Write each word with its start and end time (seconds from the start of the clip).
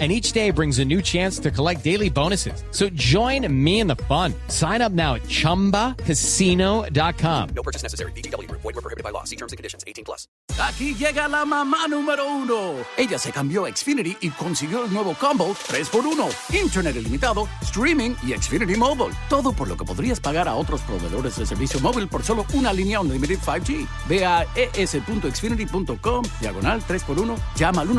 and 0.00 0.10
each 0.10 0.32
day 0.32 0.50
brings 0.50 0.80
a 0.80 0.84
new 0.84 1.00
chance 1.00 1.38
to 1.38 1.52
collect 1.52 1.84
daily 1.84 2.10
bonuses. 2.10 2.64
So 2.72 2.88
join 2.90 3.46
me 3.64 3.78
in 3.78 3.86
the 3.86 3.94
fun. 4.08 4.34
Sign 4.48 4.82
up 4.82 4.90
now 4.90 5.14
at 5.14 5.22
ChumbaCasino.com. 5.22 7.48
No 7.54 7.62
purchase 7.62 7.84
necessary. 7.84 8.10
BGW. 8.12 8.50
Void 8.50 8.64
were 8.64 8.72
prohibited 8.72 9.04
by 9.04 9.10
law. 9.10 9.22
See 9.22 9.36
terms 9.36 9.52
and 9.52 9.56
conditions. 9.56 9.84
18 9.86 10.04
plus. 10.04 10.26
Aquí 10.58 10.94
llega 10.94 11.28
la 11.28 11.44
mamá 11.44 11.86
número 11.88 12.26
uno. 12.26 12.74
Ella 12.96 13.18
se 13.18 13.32
cambió 13.32 13.66
a 13.66 13.70
Xfinity 13.70 14.16
y 14.20 14.30
consiguió 14.30 14.84
el 14.84 14.92
nuevo 14.92 15.14
combo 15.14 15.54
3x1. 15.68 16.62
Internet 16.62 16.96
ilimitado, 16.96 17.48
streaming 17.62 18.14
y 18.22 18.36
Xfinity 18.36 18.76
Mobile. 18.76 19.14
Todo 19.28 19.52
por 19.52 19.68
lo 19.68 19.76
que 19.76 19.84
podrías 19.84 20.20
pagar 20.20 20.48
a 20.48 20.54
otros 20.54 20.80
proveedores 20.82 21.36
de 21.36 21.46
servicio 21.46 21.80
móvil 21.80 22.08
por 22.08 22.22
solo 22.22 22.46
una 22.54 22.72
línea 22.72 23.00
Unlimited 23.00 23.38
5G. 23.38 23.86
Ve 24.08 24.24
a 24.24 24.46
es.xfinity.com, 24.54 26.24
diagonal 26.40 26.82
3x1, 26.86 27.36
llama 27.56 27.82
al 27.82 27.90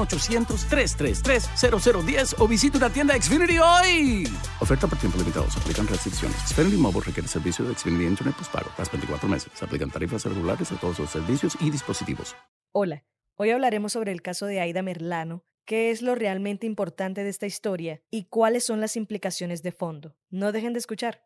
1-800-333-0010 1.86 2.36
o 2.40 2.48
visita 2.48 2.78
una 2.78 2.90
tienda 2.90 3.14
Xfinity 3.14 3.60
hoy. 3.60 4.28
Oferta 4.60 4.88
por 4.88 4.98
tiempo 4.98 5.18
limitado. 5.18 5.50
Se 5.50 5.60
aplican 5.60 5.88
restricciones. 5.88 6.38
Xfinity 6.48 6.78
Mobile 6.78 7.06
requiere 7.06 7.28
servicio 7.28 7.66
de 7.66 7.76
Xfinity 7.76 8.06
Internet 8.06 8.36
postpago. 8.36 8.72
Tras 8.76 8.92
24 8.92 9.30
meses. 9.30 9.52
Se 9.54 9.66
aplican 9.66 9.92
tarifas 9.92 10.26
regulares 10.26 10.72
a 10.72 10.80
todos 10.80 11.00
los 11.00 11.10
servicios 11.10 11.56
y 11.60 11.70
dispositivos. 11.70 12.36
Hola, 12.72 13.06
hoy 13.36 13.52
hablaremos 13.52 13.94
sobre 13.94 14.12
el 14.12 14.22
caso 14.22 14.48
de 14.48 14.60
Aida 14.60 14.82
Merlano, 14.82 15.46
qué 15.66 15.92
es 15.92 16.02
lo 16.02 16.16
realmente 16.16 16.66
importante 16.66 17.24
de 17.24 17.30
esta 17.30 17.46
historia 17.46 18.02
y 18.12 18.26
cuáles 18.26 18.66
son 18.66 18.82
las 18.82 18.98
implicaciones 18.98 19.64
de 19.64 19.72
fondo. 19.72 20.16
No 20.30 20.52
dejen 20.52 20.74
de 20.74 20.80
escuchar. 20.80 21.24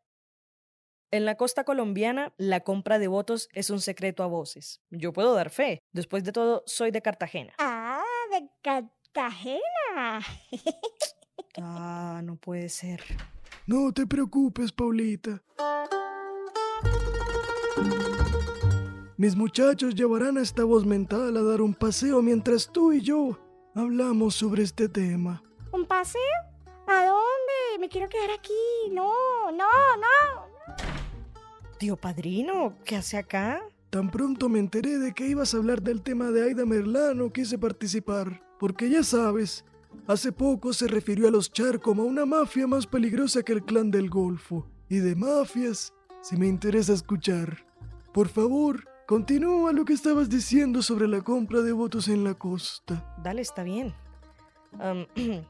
En 1.12 1.26
la 1.26 1.36
costa 1.36 1.64
colombiana, 1.64 2.36
la 2.38 2.60
compra 2.60 3.00
de 3.00 3.08
votos 3.08 3.50
es 3.54 3.72
un 3.72 3.82
secreto 3.82 4.22
a 4.22 4.28
voces. 4.28 4.84
Yo 4.92 5.12
puedo 5.12 5.34
dar 5.34 5.50
fe. 5.50 5.80
Después 5.92 6.24
de 6.24 6.32
todo, 6.32 6.62
soy 6.68 6.92
de 6.92 7.02
Cartagena. 7.02 7.54
Ah, 7.58 8.04
de 8.30 8.48
Cartagena. 8.62 8.99
Ah, 11.62 12.22
no 12.24 12.36
puede 12.36 12.70
ser. 12.70 13.04
No 13.66 13.92
te 13.92 14.08
preocupes, 14.08 14.72
Paulita. 14.72 15.42
Mis 19.18 19.36
muchachos 19.36 19.96
llevarán 19.96 20.38
a 20.38 20.42
esta 20.42 20.64
voz 20.64 20.86
mental 20.86 21.36
a 21.36 21.44
dar 21.44 21.62
un 21.62 21.74
paseo 21.74 22.22
mientras 22.22 22.72
tú 22.72 22.94
y 22.94 23.02
yo 23.02 23.38
hablamos 23.76 24.36
sobre 24.36 24.64
este 24.64 24.88
tema. 24.88 25.44
¿Un 25.74 25.86
paseo? 25.86 26.22
¿A 26.88 27.06
dónde? 27.06 27.80
Me 27.80 27.90
quiero 27.90 28.08
quedar 28.08 28.32
aquí. 28.32 28.54
No, 28.92 29.52
no, 29.52 29.68
no. 29.98 30.50
Tío 31.78 31.96
padrino, 31.98 32.76
¿qué 32.86 32.96
hace 32.96 33.18
acá? 33.18 33.62
Tan 33.90 34.10
pronto 34.10 34.50
me 34.50 34.60
enteré 34.60 34.98
de 34.98 35.14
que 35.14 35.28
ibas 35.28 35.54
a 35.54 35.58
hablar 35.58 35.82
del 35.82 36.02
tema 36.02 36.32
de 36.32 36.44
Aida 36.44 36.66
Merlano, 36.66 37.32
quise 37.32 37.58
participar. 37.58 38.42
Porque 38.60 38.90
ya 38.90 39.04
sabes, 39.04 39.66
hace 40.08 40.32
poco 40.32 40.74
se 40.74 40.88
refirió 40.88 41.28
a 41.28 41.32
los 41.32 41.52
Char 41.52 41.80
como 41.80 42.04
una 42.04 42.26
mafia 42.26 42.68
más 42.68 42.86
peligrosa 42.86 43.42
que 43.42 43.54
el 43.54 43.64
clan 43.64 43.90
del 43.90 44.10
Golfo. 44.10 44.68
Y 44.90 44.98
de 44.98 45.16
mafias, 45.16 45.94
si 46.22 46.38
me 46.38 46.48
interesa 46.48 46.94
escuchar. 46.94 47.66
Por 48.14 48.28
favor, 48.28 48.84
Continúa 49.10 49.74
lo 49.74 49.86
que 49.86 49.94
estabas 49.94 50.30
diciendo 50.30 50.84
sobre 50.84 51.08
la 51.08 51.24
compra 51.24 51.62
de 51.62 51.72
votos 51.72 52.08
en 52.10 52.24
la 52.24 52.36
costa. 52.36 53.16
Dale, 53.24 53.42
está 53.42 53.64
bien. 53.64 53.96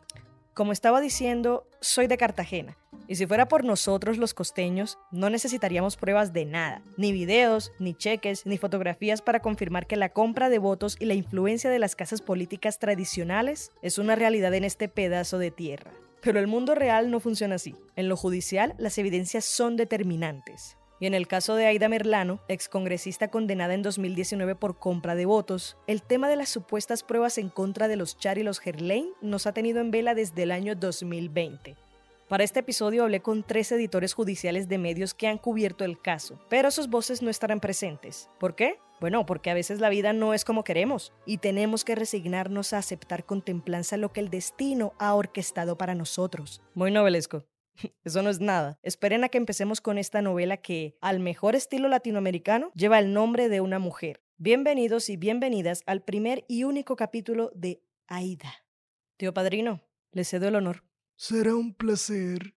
como 0.54 0.72
estaba 0.72 1.02
diciendo, 1.02 1.68
soy 1.82 2.08
de 2.08 2.18
Cartagena. 2.18 2.78
Y 3.10 3.16
si 3.16 3.26
fuera 3.26 3.48
por 3.48 3.66
nosotros 3.66 4.20
los 4.20 4.36
costeños, 4.36 5.00
no 5.10 5.32
necesitaríamos 5.32 5.98
pruebas 5.98 6.32
de 6.32 6.46
nada, 6.46 6.84
ni 6.96 7.12
videos, 7.12 7.72
ni 7.80 7.96
cheques, 7.96 8.46
ni 8.46 8.60
fotografías 8.60 9.24
para 9.24 9.40
confirmar 9.40 9.88
que 9.88 9.96
la 9.96 10.10
compra 10.10 10.48
de 10.48 10.60
votos 10.60 10.96
y 11.00 11.06
la 11.06 11.16
influencia 11.16 11.72
de 11.72 11.80
las 11.80 11.96
casas 11.96 12.22
políticas 12.22 12.78
tradicionales 12.78 13.72
es 13.82 13.98
una 13.98 14.16
realidad 14.16 14.54
en 14.54 14.64
este 14.64 14.90
pedazo 14.90 15.40
de 15.40 15.50
tierra. 15.50 15.92
Pero 16.22 16.40
el 16.40 16.46
mundo 16.46 16.76
real 16.76 17.10
no 17.10 17.20
funciona 17.20 17.56
así. 17.56 17.76
En 17.96 18.10
lo 18.10 18.16
judicial, 18.16 18.76
las 18.78 19.00
evidencias 19.00 19.44
son 19.44 19.76
determinantes. 19.76 20.78
Y 21.00 21.08
en 21.08 21.16
el 21.16 21.28
caso 21.28 21.56
de 21.56 21.66
Aida 21.66 21.90
Merlano, 21.90 22.42
excongresista 22.48 23.30
condenada 23.30 23.74
en 23.74 23.82
2019 23.82 24.54
por 24.54 24.78
compra 24.78 25.16
de 25.16 25.26
votos, 25.26 25.78
el 25.88 26.04
tema 26.04 26.30
de 26.30 26.36
las 26.36 26.50
supuestas 26.50 27.02
pruebas 27.02 27.40
en 27.40 27.50
contra 27.50 27.88
de 27.88 27.96
los 27.96 28.20
Char 28.20 28.38
y 28.38 28.44
los 28.44 28.60
Gerlain 28.60 29.08
nos 29.20 29.48
ha 29.48 29.54
tenido 29.54 29.82
en 29.82 29.90
vela 29.90 30.14
desde 30.14 30.44
el 30.44 30.52
año 30.52 30.76
2020. 30.76 31.89
Para 32.30 32.44
este 32.44 32.60
episodio 32.60 33.02
hablé 33.02 33.22
con 33.22 33.42
tres 33.42 33.72
editores 33.72 34.14
judiciales 34.14 34.70
de 34.70 34.78
medios 34.78 35.16
que 35.16 35.26
han 35.26 35.40
cubierto 35.40 35.84
el 35.84 36.00
caso, 36.00 36.40
pero 36.48 36.70
sus 36.70 36.88
voces 36.88 37.24
no 37.24 37.32
estarán 37.32 37.60
presentes. 37.60 38.30
¿Por 38.40 38.54
qué? 38.54 38.78
Bueno, 39.02 39.26
porque 39.26 39.50
a 39.50 39.56
veces 39.56 39.80
la 39.80 39.90
vida 39.90 40.14
no 40.14 40.36
es 40.36 40.46
como 40.46 40.64
queremos 40.64 41.12
y 41.26 41.40
tenemos 41.40 41.84
que 41.84 41.96
resignarnos 41.96 42.72
a 42.74 42.78
aceptar 42.78 43.26
con 43.26 43.42
templanza 43.42 43.98
lo 43.98 44.14
que 44.14 44.20
el 44.20 44.30
destino 44.30 44.94
ha 45.00 45.16
orquestado 45.16 45.76
para 45.76 45.96
nosotros. 45.96 46.62
Muy 46.76 46.92
novelesco. 46.92 47.46
Eso 48.04 48.22
no 48.22 48.30
es 48.30 48.40
nada. 48.40 48.78
Esperen 48.84 49.24
a 49.24 49.30
que 49.30 49.40
empecemos 49.40 49.82
con 49.82 49.98
esta 49.98 50.22
novela 50.22 50.58
que, 50.58 50.96
al 51.02 51.20
mejor 51.20 51.56
estilo 51.56 51.88
latinoamericano, 51.88 52.72
lleva 52.76 53.00
el 53.00 53.12
nombre 53.12 53.50
de 53.50 53.60
una 53.60 53.80
mujer. 53.80 54.22
Bienvenidos 54.38 55.10
y 55.10 55.18
bienvenidas 55.18 55.82
al 55.88 56.04
primer 56.04 56.46
y 56.48 56.64
único 56.64 56.96
capítulo 56.96 57.52
de 57.56 57.82
Aida. 58.06 58.54
Tío 59.18 59.34
Padrino, 59.34 59.82
le 60.12 60.24
cedo 60.24 60.48
el 60.48 60.56
honor. 60.56 60.89
Será 61.22 61.54
un 61.54 61.74
placer. 61.74 62.54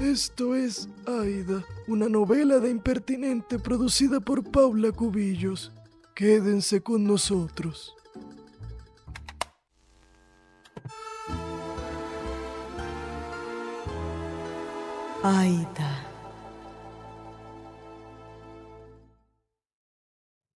Esto 0.00 0.54
es 0.54 0.88
Aida, 1.06 1.62
una 1.86 2.08
novela 2.08 2.60
de 2.60 2.70
impertinente 2.70 3.58
producida 3.58 4.20
por 4.20 4.50
Paula 4.50 4.90
Cubillos. 4.90 5.70
Quédense 6.14 6.80
con 6.80 7.04
nosotros. 7.04 7.94
Aida. 15.22 16.06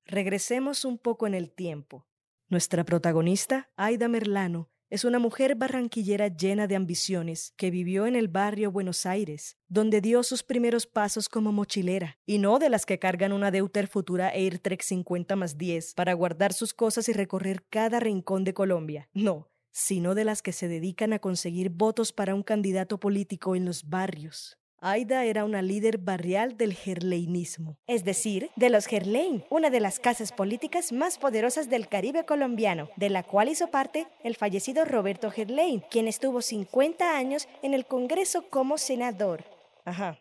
Regresemos 0.07 0.87
un 0.87 0.97
poco 0.97 1.27
en 1.27 1.35
el 1.35 1.51
tiempo. 1.51 2.07
Nuestra 2.49 2.85
protagonista, 2.85 3.69
Aida 3.77 4.09
Merlano, 4.09 4.71
es 4.91 5.05
una 5.05 5.19
mujer 5.19 5.55
barranquillera 5.55 6.29
llena 6.29 6.67
de 6.67 6.77
ambiciones 6.77 7.53
que 7.57 7.71
vivió 7.71 8.07
en 8.07 8.17
el 8.17 8.29
barrio 8.29 8.71
Buenos 8.71 9.07
Aires, 9.07 9.57
donde 9.69 10.01
dio 10.01 10.23
sus 10.23 10.43
primeros 10.43 10.87
pasos 10.87 11.29
como 11.29 11.53
mochilera, 11.53 12.19
y 12.27 12.39
no 12.39 12.59
de 12.59 12.69
las 12.69 12.87
que 12.87 12.99
cargan 12.99 13.33
una 13.33 13.51
Deuter 13.51 13.89
Futura 13.89 14.29
Airtrek 14.29 14.83
50 14.83 15.37
más 15.37 15.59
10 15.59 15.95
para 15.95 16.13
guardar 16.13 16.53
sus 16.53 16.75
cosas 16.75 17.09
y 17.09 17.13
recorrer 17.13 17.65
cada 17.69 17.99
rincón 18.01 18.45
de 18.45 18.55
Colombia. 18.55 19.09
No, 19.15 19.51
sino 19.73 20.15
de 20.15 20.25
las 20.25 20.43
que 20.43 20.53
se 20.53 20.69
dedican 20.69 21.13
a 21.13 21.19
conseguir 21.19 21.71
votos 21.71 22.13
para 22.13 22.35
un 22.35 22.43
candidato 22.43 23.01
político 23.01 23.57
en 23.57 23.65
los 23.65 23.89
barrios. 23.89 24.59
Aida 24.87 25.25
era 25.25 25.47
una 25.47 25.63
líder 25.63 25.97
barrial 25.97 26.59
del 26.59 26.75
gerleinismo, 26.75 27.79
es 27.87 28.05
decir, 28.05 28.51
de 28.55 28.69
los 28.69 28.85
Gerlein, 28.85 29.43
una 29.49 29.71
de 29.71 29.81
las 29.81 29.99
casas 29.99 30.31
políticas 30.31 30.93
más 30.93 31.17
poderosas 31.17 31.71
del 31.71 31.89
Caribe 31.89 32.27
colombiano, 32.27 32.91
de 32.97 33.09
la 33.09 33.23
cual 33.23 33.49
hizo 33.49 33.71
parte 33.71 34.07
el 34.23 34.37
fallecido 34.37 34.85
Roberto 34.85 35.31
Gerlein, 35.31 35.83
quien 35.91 36.07
estuvo 36.07 36.43
50 36.43 37.17
años 37.17 37.49
en 37.63 37.73
el 37.73 37.87
Congreso 37.87 38.51
como 38.51 38.77
senador. 38.77 39.45
Ajá. 39.87 40.21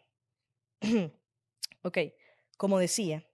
ok, 1.84 1.98
como 2.56 2.80
decía, 2.80 3.26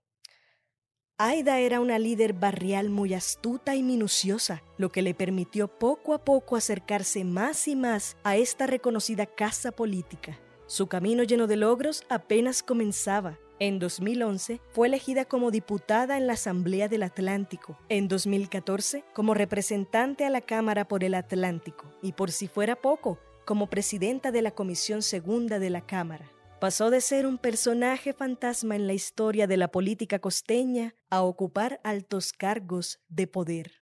Aida 1.19 1.59
era 1.59 1.79
una 1.79 1.99
líder 1.99 2.33
barrial 2.33 2.89
muy 2.89 3.13
astuta 3.13 3.75
y 3.75 3.83
minuciosa, 3.83 4.63
lo 4.79 4.91
que 4.91 5.03
le 5.03 5.13
permitió 5.13 5.67
poco 5.67 6.15
a 6.15 6.25
poco 6.25 6.55
acercarse 6.55 7.23
más 7.23 7.67
y 7.67 7.75
más 7.75 8.17
a 8.23 8.35
esta 8.35 8.65
reconocida 8.65 9.27
casa 9.27 9.71
política. 9.71 10.39
Su 10.69 10.85
camino 10.85 11.23
lleno 11.23 11.47
de 11.47 11.55
logros 11.55 12.03
apenas 12.09 12.61
comenzaba. 12.61 13.39
En 13.57 13.79
2011 13.79 14.61
fue 14.71 14.87
elegida 14.87 15.25
como 15.25 15.49
diputada 15.49 16.15
en 16.15 16.27
la 16.27 16.33
Asamblea 16.33 16.87
del 16.87 17.01
Atlántico. 17.01 17.79
En 17.89 18.07
2014 18.07 19.03
como 19.15 19.33
representante 19.33 20.25
a 20.25 20.29
la 20.29 20.41
Cámara 20.41 20.87
por 20.87 21.03
el 21.03 21.15
Atlántico. 21.15 21.91
Y 22.03 22.11
por 22.11 22.29
si 22.29 22.47
fuera 22.47 22.75
poco, 22.75 23.17
como 23.45 23.67
presidenta 23.67 24.31
de 24.31 24.43
la 24.43 24.51
Comisión 24.51 25.01
Segunda 25.01 25.57
de 25.57 25.71
la 25.71 25.81
Cámara 25.81 26.31
pasó 26.59 26.89
de 26.89 26.99
ser 26.99 27.25
un 27.25 27.37
personaje 27.37 28.13
fantasma 28.13 28.75
en 28.75 28.85
la 28.85 28.93
historia 28.93 29.47
de 29.47 29.57
la 29.57 29.69
política 29.69 30.19
costeña 30.19 30.93
a 31.09 31.21
ocupar 31.21 31.79
altos 31.83 32.33
cargos 32.33 32.99
de 33.07 33.27
poder. 33.27 33.78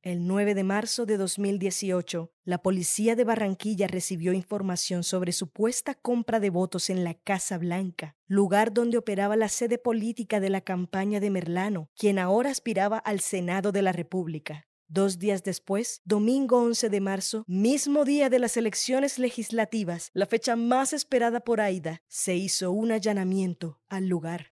El 0.00 0.28
9 0.28 0.54
de 0.54 0.62
marzo 0.62 1.06
de 1.06 1.16
2018, 1.16 2.30
la 2.44 2.58
policía 2.62 3.16
de 3.16 3.24
Barranquilla 3.24 3.88
recibió 3.88 4.32
información 4.32 5.02
sobre 5.02 5.32
supuesta 5.32 5.94
compra 5.94 6.38
de 6.38 6.50
votos 6.50 6.88
en 6.88 7.02
la 7.02 7.14
Casa 7.14 7.58
Blanca, 7.58 8.14
lugar 8.28 8.72
donde 8.72 8.96
operaba 8.96 9.34
la 9.34 9.48
sede 9.48 9.76
política 9.76 10.38
de 10.38 10.50
la 10.50 10.60
campaña 10.60 11.18
de 11.18 11.30
Merlano, 11.30 11.90
quien 11.96 12.20
ahora 12.20 12.50
aspiraba 12.50 12.98
al 12.98 13.18
Senado 13.18 13.72
de 13.72 13.82
la 13.82 13.90
República. 13.90 14.68
Dos 14.86 15.18
días 15.18 15.42
después, 15.42 16.00
domingo 16.04 16.62
11 16.62 16.90
de 16.90 17.00
marzo, 17.00 17.44
mismo 17.48 18.04
día 18.04 18.30
de 18.30 18.38
las 18.38 18.56
elecciones 18.56 19.18
legislativas, 19.18 20.10
la 20.14 20.26
fecha 20.26 20.54
más 20.54 20.92
esperada 20.92 21.40
por 21.40 21.60
Aida, 21.60 22.02
se 22.06 22.36
hizo 22.36 22.70
un 22.70 22.92
allanamiento 22.92 23.80
al 23.88 24.06
lugar. 24.06 24.52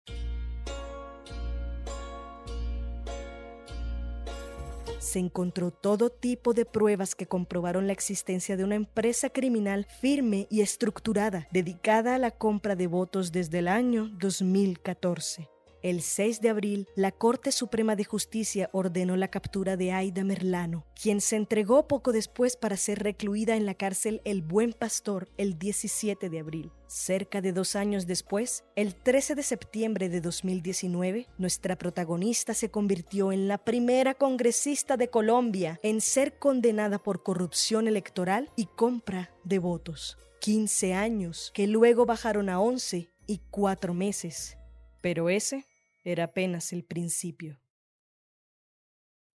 Se 5.03 5.19
encontró 5.19 5.73
todo 5.73 6.11
tipo 6.11 6.55
de 6.55 6.65
pruebas 6.65 7.15
que 7.15 7.27
comprobaron 7.27 7.87
la 7.87 7.93
existencia 7.93 8.57
de 8.57 8.65
una 8.65 8.77
empresa 8.77 9.31
criminal 9.31 9.87
firme 10.01 10.47
y 10.49 10.61
estructurada 10.61 11.49
dedicada 11.51 12.15
a 12.15 12.19
la 12.19 12.31
compra 12.31 12.77
de 12.77 12.87
votos 12.87 13.33
desde 13.33 13.59
el 13.59 13.69
año 13.69 14.09
2014. 14.21 15.49
El 15.83 16.01
6 16.01 16.41
de 16.41 16.49
abril, 16.49 16.87
la 16.95 17.11
Corte 17.11 17.51
Suprema 17.51 17.97
de 17.97 18.05
Justicia 18.05 18.71
ordenó 18.73 19.17
la 19.17 19.27
captura 19.27 19.77
de 19.77 19.91
Aida 19.91 20.23
Merlano, 20.23 20.87
quien 20.95 21.21
se 21.21 21.35
entregó 21.35 21.89
poco 21.89 22.13
después 22.13 22.57
para 22.57 22.77
ser 22.77 23.03
recluida 23.03 23.57
en 23.57 23.67
la 23.67 23.75
cárcel 23.75 24.23
El 24.25 24.43
Buen 24.43 24.75
Pastor 24.75 25.29
el 25.39 25.59
17 25.59 26.31
de 26.31 26.39
abril. 26.39 26.71
Cerca 26.87 27.41
de 27.41 27.53
dos 27.53 27.75
años 27.75 28.07
después, 28.07 28.63
el 28.77 28.95
13 28.95 29.35
de 29.35 29.43
septiembre 29.43 30.09
de 30.09 30.21
2019, 30.21 31.27
nuestra 31.37 31.77
protagonista 31.77 32.55
se 32.55 32.71
convirtió 32.71 33.33
en 33.33 33.49
la 33.49 33.59
primera 33.59 34.15
congresista 34.15 34.97
de 34.97 35.09
Colombia 35.09 35.81
en 35.83 36.01
ser 36.01 36.39
condenada 36.39 37.03
por 37.03 37.25
corrupción 37.25 37.89
electoral 37.89 38.53
y 38.55 38.67
compra 38.67 39.35
de 39.43 39.59
votos. 39.59 40.17
15 40.43 40.95
años 40.95 41.51
que 41.53 41.67
luego 41.67 42.07
bajaron 42.07 42.49
a 42.51 42.61
11 42.61 43.11
y 43.27 43.41
4 43.51 43.95
meses. 43.95 44.57
Pero 45.01 45.29
ese 45.29 45.65
era 46.05 46.25
apenas 46.25 46.73
el 46.73 46.85
principio. 46.85 47.61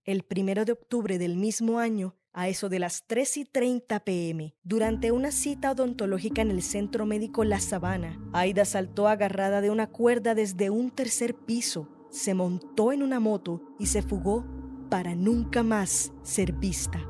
El 0.04 0.24
primero 0.24 0.64
de 0.64 0.72
octubre 0.72 1.18
del 1.18 1.36
mismo 1.36 1.80
año, 1.80 2.16
a 2.32 2.48
eso 2.48 2.70
de 2.70 2.80
las 2.80 3.06
3 3.08 3.38
y 3.38 3.46
30 3.46 4.00
pm, 4.02 4.56
durante 4.64 5.12
una 5.12 5.32
cita 5.32 5.72
odontológica 5.72 6.42
en 6.42 6.52
el 6.52 6.62
centro 6.62 7.06
médico 7.06 7.44
La 7.44 7.60
Sabana, 7.60 8.18
Aida 8.32 8.64
saltó 8.64 9.08
agarrada 9.08 9.60
de 9.60 9.70
una 9.70 9.88
cuerda 9.88 10.34
desde 10.34 10.70
un 10.70 10.92
tercer 10.92 11.36
piso, 11.36 11.90
se 12.10 12.34
montó 12.34 12.94
en 12.94 13.04
una 13.04 13.20
moto 13.20 13.62
y 13.80 13.88
se 13.88 14.02
fugó 14.02 14.46
para 14.90 15.16
nunca 15.16 15.64
más 15.64 16.14
ser 16.24 16.54
vista. 16.54 17.06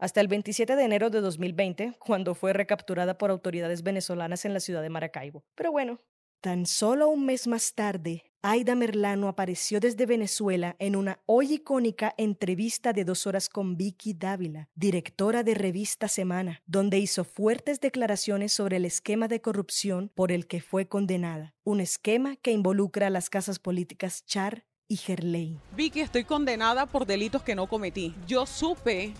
Hasta 0.00 0.20
el 0.20 0.28
27 0.28 0.76
de 0.76 0.84
enero 0.84 1.10
de 1.10 1.20
2020, 1.20 1.94
cuando 1.98 2.36
fue 2.36 2.52
recapturada 2.52 3.18
por 3.18 3.30
autoridades 3.32 3.82
venezolanas 3.82 4.44
en 4.44 4.54
la 4.54 4.60
ciudad 4.60 4.80
de 4.80 4.90
Maracaibo. 4.90 5.42
Pero 5.56 5.72
bueno, 5.72 5.98
Tan 6.40 6.66
solo 6.66 7.08
un 7.08 7.26
mes 7.26 7.48
más 7.48 7.74
tarde, 7.74 8.22
Aida 8.42 8.76
Merlano 8.76 9.26
apareció 9.26 9.80
desde 9.80 10.06
Venezuela 10.06 10.76
en 10.78 10.94
una 10.94 11.18
hoy 11.26 11.54
icónica 11.54 12.14
entrevista 12.16 12.92
de 12.92 13.04
dos 13.04 13.26
horas 13.26 13.48
con 13.48 13.76
Vicky 13.76 14.14
Dávila, 14.14 14.68
directora 14.76 15.42
de 15.42 15.54
Revista 15.54 16.06
Semana, 16.06 16.62
donde 16.64 17.00
hizo 17.00 17.24
fuertes 17.24 17.80
declaraciones 17.80 18.52
sobre 18.52 18.76
el 18.76 18.84
esquema 18.84 19.26
de 19.26 19.40
corrupción 19.40 20.12
por 20.14 20.30
el 20.30 20.46
que 20.46 20.60
fue 20.60 20.86
condenada, 20.86 21.56
un 21.64 21.80
esquema 21.80 22.36
que 22.36 22.52
involucra 22.52 23.08
a 23.08 23.10
las 23.10 23.30
casas 23.30 23.58
políticas 23.58 24.24
Char 24.24 24.64
y 24.86 24.94
Gerlein. 24.94 25.60
Vicky, 25.74 26.02
estoy 26.02 26.22
condenada 26.22 26.86
por 26.86 27.04
delitos 27.04 27.42
que 27.42 27.56
no 27.56 27.66
cometí. 27.66 28.14
Yo 28.28 28.46
supe 28.46 29.12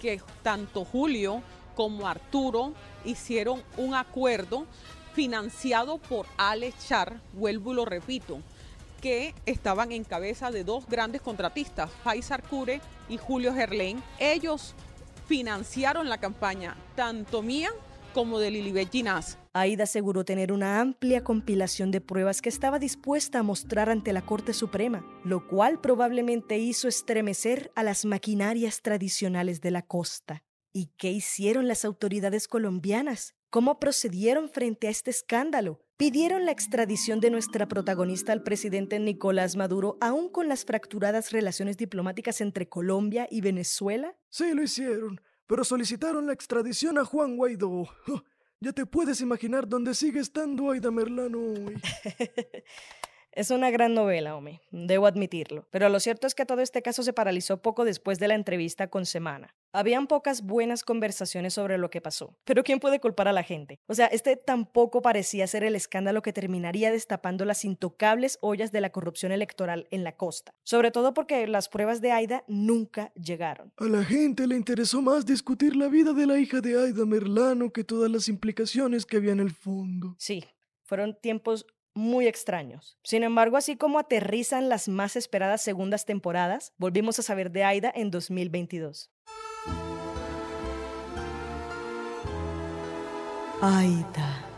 que 0.00 0.20
tanto 0.42 0.84
Julio 0.84 1.40
como 1.76 2.08
Arturo 2.08 2.74
hicieron 3.04 3.62
un 3.76 3.94
acuerdo 3.94 4.66
financiado 5.14 5.98
por 5.98 6.26
Alex 6.36 6.88
Char, 6.88 7.20
vuelvo 7.32 7.72
y 7.72 7.76
lo 7.76 7.84
repito, 7.84 8.40
que 9.00 9.34
estaban 9.46 9.92
en 9.92 10.04
cabeza 10.04 10.50
de 10.50 10.64
dos 10.64 10.86
grandes 10.88 11.20
contratistas, 11.20 11.90
Faisal 12.02 12.42
Cure 12.42 12.80
y 13.08 13.16
Julio 13.16 13.54
Gerlain. 13.54 14.02
Ellos 14.18 14.74
financiaron 15.26 16.08
la 16.08 16.18
campaña, 16.18 16.76
tanto 16.96 17.42
mía 17.42 17.70
como 18.12 18.38
de 18.38 18.50
Lilibet 18.50 18.90
Ginás. 18.90 19.38
Aida 19.52 19.84
aseguró 19.84 20.24
tener 20.24 20.52
una 20.52 20.80
amplia 20.80 21.22
compilación 21.22 21.90
de 21.90 22.00
pruebas 22.00 22.42
que 22.42 22.48
estaba 22.48 22.78
dispuesta 22.78 23.40
a 23.40 23.42
mostrar 23.42 23.90
ante 23.90 24.12
la 24.12 24.22
Corte 24.22 24.52
Suprema, 24.52 25.04
lo 25.24 25.46
cual 25.46 25.80
probablemente 25.80 26.58
hizo 26.58 26.88
estremecer 26.88 27.72
a 27.74 27.82
las 27.82 28.04
maquinarias 28.04 28.82
tradicionales 28.82 29.60
de 29.60 29.70
la 29.70 29.82
costa. 29.82 30.42
¿Y 30.72 30.86
qué 30.96 31.12
hicieron 31.12 31.68
las 31.68 31.84
autoridades 31.84 32.48
colombianas? 32.48 33.34
¿Cómo 33.54 33.78
procedieron 33.78 34.48
frente 34.48 34.88
a 34.88 34.90
este 34.90 35.12
escándalo? 35.12 35.78
¿Pidieron 35.96 36.44
la 36.44 36.50
extradición 36.50 37.20
de 37.20 37.30
nuestra 37.30 37.68
protagonista 37.68 38.32
al 38.32 38.42
presidente 38.42 38.98
Nicolás 38.98 39.54
Maduro, 39.54 39.96
aún 40.00 40.28
con 40.28 40.48
las 40.48 40.64
fracturadas 40.64 41.30
relaciones 41.30 41.76
diplomáticas 41.76 42.40
entre 42.40 42.68
Colombia 42.68 43.28
y 43.30 43.42
Venezuela? 43.42 44.16
Sí, 44.28 44.52
lo 44.54 44.64
hicieron, 44.64 45.20
pero 45.46 45.62
solicitaron 45.62 46.26
la 46.26 46.32
extradición 46.32 46.98
a 46.98 47.04
Juan 47.04 47.36
Guaidó. 47.36 47.86
ya 48.58 48.72
te 48.72 48.86
puedes 48.86 49.20
imaginar 49.20 49.68
dónde 49.68 49.94
sigue 49.94 50.18
estando 50.18 50.72
Aida 50.72 50.90
Merlano 50.90 51.38
hoy. 51.38 51.80
Es 53.36 53.50
una 53.50 53.72
gran 53.72 53.94
novela, 53.94 54.36
Ome, 54.36 54.60
debo 54.70 55.08
admitirlo. 55.08 55.66
Pero 55.72 55.88
lo 55.88 55.98
cierto 55.98 56.28
es 56.28 56.36
que 56.36 56.46
todo 56.46 56.60
este 56.60 56.82
caso 56.82 57.02
se 57.02 57.12
paralizó 57.12 57.60
poco 57.60 57.84
después 57.84 58.20
de 58.20 58.28
la 58.28 58.36
entrevista 58.36 58.86
con 58.86 59.06
Semana. 59.06 59.56
Habían 59.72 60.06
pocas 60.06 60.42
buenas 60.42 60.84
conversaciones 60.84 61.54
sobre 61.54 61.76
lo 61.76 61.90
que 61.90 62.00
pasó. 62.00 62.36
Pero 62.44 62.62
¿quién 62.62 62.78
puede 62.78 63.00
culpar 63.00 63.26
a 63.26 63.32
la 63.32 63.42
gente? 63.42 63.80
O 63.88 63.94
sea, 63.94 64.06
este 64.06 64.36
tampoco 64.36 65.02
parecía 65.02 65.48
ser 65.48 65.64
el 65.64 65.74
escándalo 65.74 66.22
que 66.22 66.32
terminaría 66.32 66.92
destapando 66.92 67.44
las 67.44 67.64
intocables 67.64 68.38
ollas 68.40 68.70
de 68.70 68.80
la 68.80 68.90
corrupción 68.90 69.32
electoral 69.32 69.88
en 69.90 70.04
la 70.04 70.12
costa. 70.16 70.54
Sobre 70.62 70.92
todo 70.92 71.12
porque 71.12 71.48
las 71.48 71.68
pruebas 71.68 72.00
de 72.00 72.12
Aida 72.12 72.44
nunca 72.46 73.12
llegaron. 73.14 73.72
A 73.78 73.86
la 73.86 74.04
gente 74.04 74.46
le 74.46 74.54
interesó 74.54 75.02
más 75.02 75.26
discutir 75.26 75.74
la 75.74 75.88
vida 75.88 76.12
de 76.12 76.28
la 76.28 76.38
hija 76.38 76.60
de 76.60 76.80
Aida 76.80 77.04
Merlano 77.04 77.72
que 77.72 77.82
todas 77.82 78.12
las 78.12 78.28
implicaciones 78.28 79.04
que 79.04 79.16
había 79.16 79.32
en 79.32 79.40
el 79.40 79.50
fondo. 79.50 80.14
Sí, 80.20 80.44
fueron 80.84 81.18
tiempos 81.20 81.66
muy 81.94 82.26
extraños. 82.26 82.98
Sin 83.02 83.22
embargo, 83.22 83.56
así 83.56 83.76
como 83.76 83.98
aterrizan 83.98 84.68
las 84.68 84.88
más 84.88 85.16
esperadas 85.16 85.62
segundas 85.62 86.04
temporadas, 86.04 86.72
volvimos 86.76 87.18
a 87.18 87.22
saber 87.22 87.50
de 87.50 87.64
Aida 87.64 87.92
en 87.94 88.10
2022. 88.10 89.10
Aida. 93.60 94.53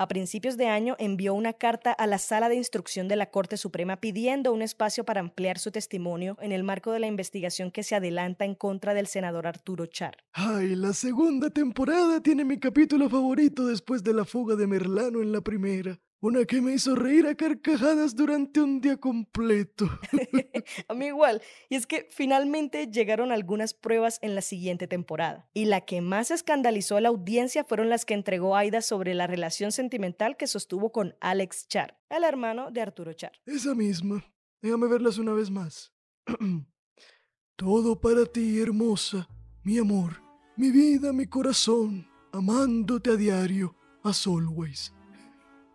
A 0.00 0.08
principios 0.08 0.56
de 0.56 0.66
año 0.66 0.96
envió 0.98 1.34
una 1.34 1.52
carta 1.52 1.92
a 1.92 2.06
la 2.06 2.16
sala 2.16 2.48
de 2.48 2.54
instrucción 2.54 3.06
de 3.06 3.16
la 3.16 3.26
Corte 3.30 3.58
Suprema 3.58 3.98
pidiendo 3.98 4.50
un 4.50 4.62
espacio 4.62 5.04
para 5.04 5.20
ampliar 5.20 5.58
su 5.58 5.72
testimonio 5.72 6.38
en 6.40 6.52
el 6.52 6.64
marco 6.64 6.90
de 6.90 7.00
la 7.00 7.06
investigación 7.06 7.70
que 7.70 7.82
se 7.82 7.94
adelanta 7.94 8.46
en 8.46 8.54
contra 8.54 8.94
del 8.94 9.08
senador 9.08 9.46
Arturo 9.46 9.84
Char. 9.84 10.16
Ay, 10.32 10.74
la 10.74 10.94
segunda 10.94 11.50
temporada 11.50 12.22
tiene 12.22 12.46
mi 12.46 12.58
capítulo 12.58 13.10
favorito 13.10 13.66
después 13.66 14.02
de 14.02 14.14
la 14.14 14.24
fuga 14.24 14.56
de 14.56 14.66
Merlano 14.66 15.20
en 15.20 15.32
la 15.32 15.42
primera. 15.42 16.00
Una 16.22 16.44
que 16.44 16.60
me 16.60 16.74
hizo 16.74 16.94
reír 16.94 17.26
a 17.26 17.34
carcajadas 17.34 18.14
durante 18.14 18.60
un 18.60 18.82
día 18.82 18.98
completo. 18.98 19.88
a 20.88 20.92
mí 20.92 21.06
igual. 21.06 21.40
Y 21.70 21.76
es 21.76 21.86
que 21.86 22.08
finalmente 22.10 22.88
llegaron 22.88 23.32
algunas 23.32 23.72
pruebas 23.72 24.18
en 24.20 24.34
la 24.34 24.42
siguiente 24.42 24.86
temporada. 24.86 25.48
Y 25.54 25.64
la 25.64 25.80
que 25.80 26.02
más 26.02 26.30
escandalizó 26.30 26.98
a 26.98 27.00
la 27.00 27.08
audiencia 27.08 27.64
fueron 27.64 27.88
las 27.88 28.04
que 28.04 28.12
entregó 28.12 28.54
Aida 28.54 28.82
sobre 28.82 29.14
la 29.14 29.26
relación 29.26 29.72
sentimental 29.72 30.36
que 30.36 30.46
sostuvo 30.46 30.92
con 30.92 31.16
Alex 31.20 31.68
Char, 31.68 31.98
el 32.10 32.24
hermano 32.24 32.70
de 32.70 32.82
Arturo 32.82 33.14
Char. 33.14 33.32
Esa 33.46 33.74
misma. 33.74 34.22
Déjame 34.60 34.88
verlas 34.88 35.16
una 35.16 35.32
vez 35.32 35.50
más. 35.50 35.90
Todo 37.56 37.98
para 37.98 38.26
ti, 38.26 38.60
hermosa, 38.60 39.26
mi 39.62 39.78
amor, 39.78 40.22
mi 40.54 40.70
vida, 40.70 41.14
mi 41.14 41.24
corazón, 41.24 42.06
amándote 42.30 43.10
a 43.10 43.16
diario, 43.16 43.74
as 44.02 44.26
always. 44.26 44.92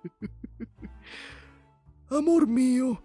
Amor 2.09 2.45
mío, 2.45 3.03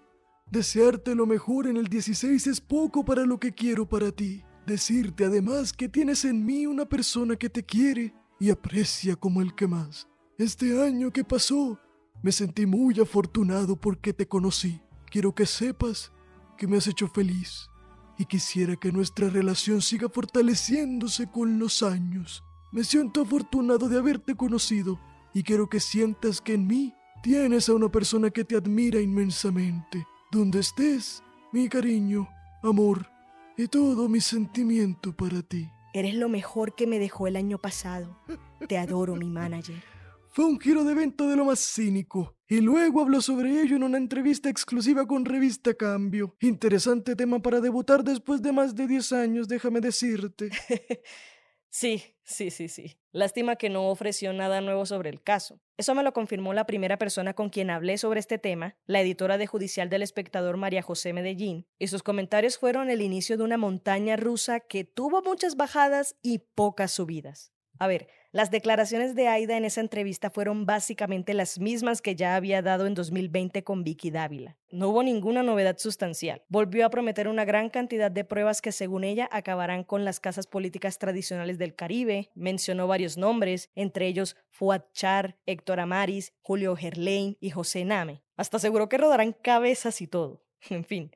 desearte 0.51 1.15
lo 1.15 1.25
mejor 1.25 1.67
en 1.67 1.79
el 1.79 1.87
16 1.87 2.47
es 2.47 2.61
poco 2.61 3.03
para 3.03 3.25
lo 3.25 3.41
que 3.41 3.53
quiero 3.53 3.89
para 3.89 4.13
ti. 4.13 4.45
Decirte 4.67 5.25
además 5.25 5.73
que 5.73 5.89
tienes 5.89 6.27
en 6.27 6.45
mí 6.45 6.67
una 6.67 6.85
persona 6.85 7.37
que 7.37 7.49
te 7.49 7.63
quiere 7.65 8.13
y 8.39 8.51
aprecia 8.51 9.17
como 9.17 9.41
el 9.41 9.55
que 9.55 9.67
más. 9.67 10.07
Este 10.37 10.85
año 10.85 11.11
que 11.13 11.25
pasó, 11.25 11.79
me 12.23 12.31
sentí 12.31 12.67
muy 12.67 13.01
afortunado 13.01 13.75
porque 13.75 14.13
te 14.13 14.29
conocí. 14.29 14.83
Quiero 15.11 15.35
que 15.35 15.47
sepas 15.47 16.13
que 16.59 16.67
me 16.67 16.77
has 16.77 16.87
hecho 16.87 17.09
feliz 17.09 17.71
y 18.19 18.27
quisiera 18.27 18.77
que 18.77 18.93
nuestra 18.93 19.31
relación 19.31 19.81
siga 19.81 20.11
fortaleciéndose 20.11 21.27
con 21.31 21.59
los 21.59 21.83
años. 21.83 22.45
Me 22.71 22.85
siento 22.85 23.23
afortunado 23.23 23.89
de 23.89 23.97
haberte 23.97 24.35
conocido 24.35 25.01
y 25.33 25.43
quiero 25.43 25.71
que 25.71 25.81
sientas 25.81 26.43
que 26.43 26.53
en 26.53 26.67
mí 26.67 26.95
Tienes 27.23 27.69
a 27.69 27.75
una 27.75 27.91
persona 27.91 28.31
que 28.31 28.45
te 28.45 28.57
admira 28.57 28.99
inmensamente. 28.99 30.07
Donde 30.33 30.61
estés, 30.61 31.23
mi 31.53 31.69
cariño, 31.69 32.27
amor 32.63 33.07
y 33.59 33.69
todo 33.69 34.09
mi 34.09 34.23
sentimiento 34.23 35.15
para 35.15 35.43
ti. 35.43 35.69
Eres 35.93 36.15
lo 36.15 36.31
mejor 36.31 36.75
que 36.75 36.87
me 36.87 36.99
dejó 36.99 37.27
el 37.27 37.37
año 37.37 37.59
pasado. 37.59 38.19
Te 38.67 38.79
adoro, 38.79 39.17
mi 39.17 39.29
manager. 39.29 39.77
Fue 40.33 40.47
un 40.47 40.59
giro 40.59 40.83
de 40.85 40.93
evento 40.93 41.29
de 41.29 41.37
lo 41.37 41.45
más 41.45 41.59
cínico. 41.61 42.37
Y 42.49 42.63
luego 42.63 43.03
habló 43.03 43.21
sobre 43.21 43.61
ello 43.61 43.77
en 43.77 43.83
una 43.83 43.99
entrevista 43.99 44.49
exclusiva 44.49 45.07
con 45.07 45.27
Revista 45.27 45.75
Cambio. 45.75 46.37
Interesante 46.41 47.17
tema 47.17 47.43
para 47.43 47.61
debutar 47.61 48.03
después 48.03 48.41
de 48.41 48.53
más 48.53 48.75
de 48.75 48.87
10 48.87 49.13
años, 49.13 49.47
déjame 49.47 49.81
decirte. 49.81 50.49
Sí, 51.73 52.03
sí, 52.25 52.51
sí, 52.51 52.69
sí. 52.69 52.99
Lástima 53.13 53.55
que 53.55 53.71
no 53.71 53.89
ofreció 53.89 54.33
nada 54.33 54.61
nuevo 54.61 54.87
sobre 54.87 55.09
el 55.09 55.23
caso. 55.23 55.61
Eso 55.77 55.95
me 55.95 56.03
lo 56.03 56.13
confirmó 56.13 56.53
la 56.53 56.67
primera 56.67 56.99
persona 56.99 57.33
con 57.33 57.49
quien 57.49 57.71
hablé 57.71 57.97
sobre 57.97 58.19
este 58.19 58.39
tema, 58.39 58.77
la 58.87 59.01
editora 59.01 59.39
de 59.39 59.47
Judicial 59.47 59.89
del 59.89 60.03
Espectador 60.03 60.57
María 60.57 60.83
José 60.83 61.13
Medellín, 61.13 61.69
y 61.79 61.87
sus 61.87 62.03
comentarios 62.03 62.59
fueron 62.59 62.91
el 62.91 63.01
inicio 63.03 63.37
de 63.37 63.45
una 63.45 63.57
montaña 63.57 64.17
rusa 64.17 64.59
que 64.59 64.85
tuvo 64.85 65.23
muchas 65.23 65.57
bajadas 65.57 66.17
y 66.23 66.39
pocas 66.39 66.91
subidas. 66.91 67.53
A 67.79 67.87
ver, 67.87 68.09
las 68.33 68.53
declaraciones 68.53 69.17
de 69.17 69.27
Aida 69.27 69.57
en 69.57 69.65
esa 69.65 69.81
entrevista 69.81 70.31
fueron 70.31 70.65
básicamente 70.65 71.35
las 71.35 71.59
mismas 71.59 72.01
que 72.01 72.15
ya 72.15 72.37
había 72.37 72.63
dado 72.63 72.87
en 72.87 72.95
2020 72.95 73.65
con 73.65 73.83
Vicky 73.83 74.13
Dávila. 74.13 74.57
No 74.71 74.91
hubo 74.91 75.03
ninguna 75.03 75.43
novedad 75.43 75.79
sustancial. 75.79 76.45
Volvió 76.49 76.87
a 76.87 76.91
prometer 76.91 77.27
una 77.27 77.45
gran 77.45 77.71
cantidad 77.71 78.09
de 78.09 78.25
pruebas 78.25 78.63
que 78.63 78.71
según 78.71 79.03
ella 79.03 79.29
acabarán 79.33 79.83
con 79.83 80.05
las 80.05 80.21
casas 80.21 80.47
políticas 80.47 80.99
tradicionales 80.99 81.59
del 81.59 81.75
Caribe. 81.75 82.31
Mencionó 82.37 82.87
varios 82.87 83.17
nombres, 83.17 83.69
entre 83.75 84.07
ellos 84.07 84.37
Fuad 84.49 84.83
Char, 84.93 85.37
Héctor 85.47 85.81
Amaris, 85.81 86.33
Julio 86.41 86.77
Gerlain 86.77 87.37
y 87.41 87.51
José 87.51 87.85
Name. 87.85 88.23
Hasta 88.37 88.59
aseguró 88.59 88.89
que 88.89 88.99
rodarán 88.99 89.33
cabezas 89.33 90.01
y 90.01 90.07
todo. 90.07 90.45
En 90.71 90.85
fin, 90.85 91.11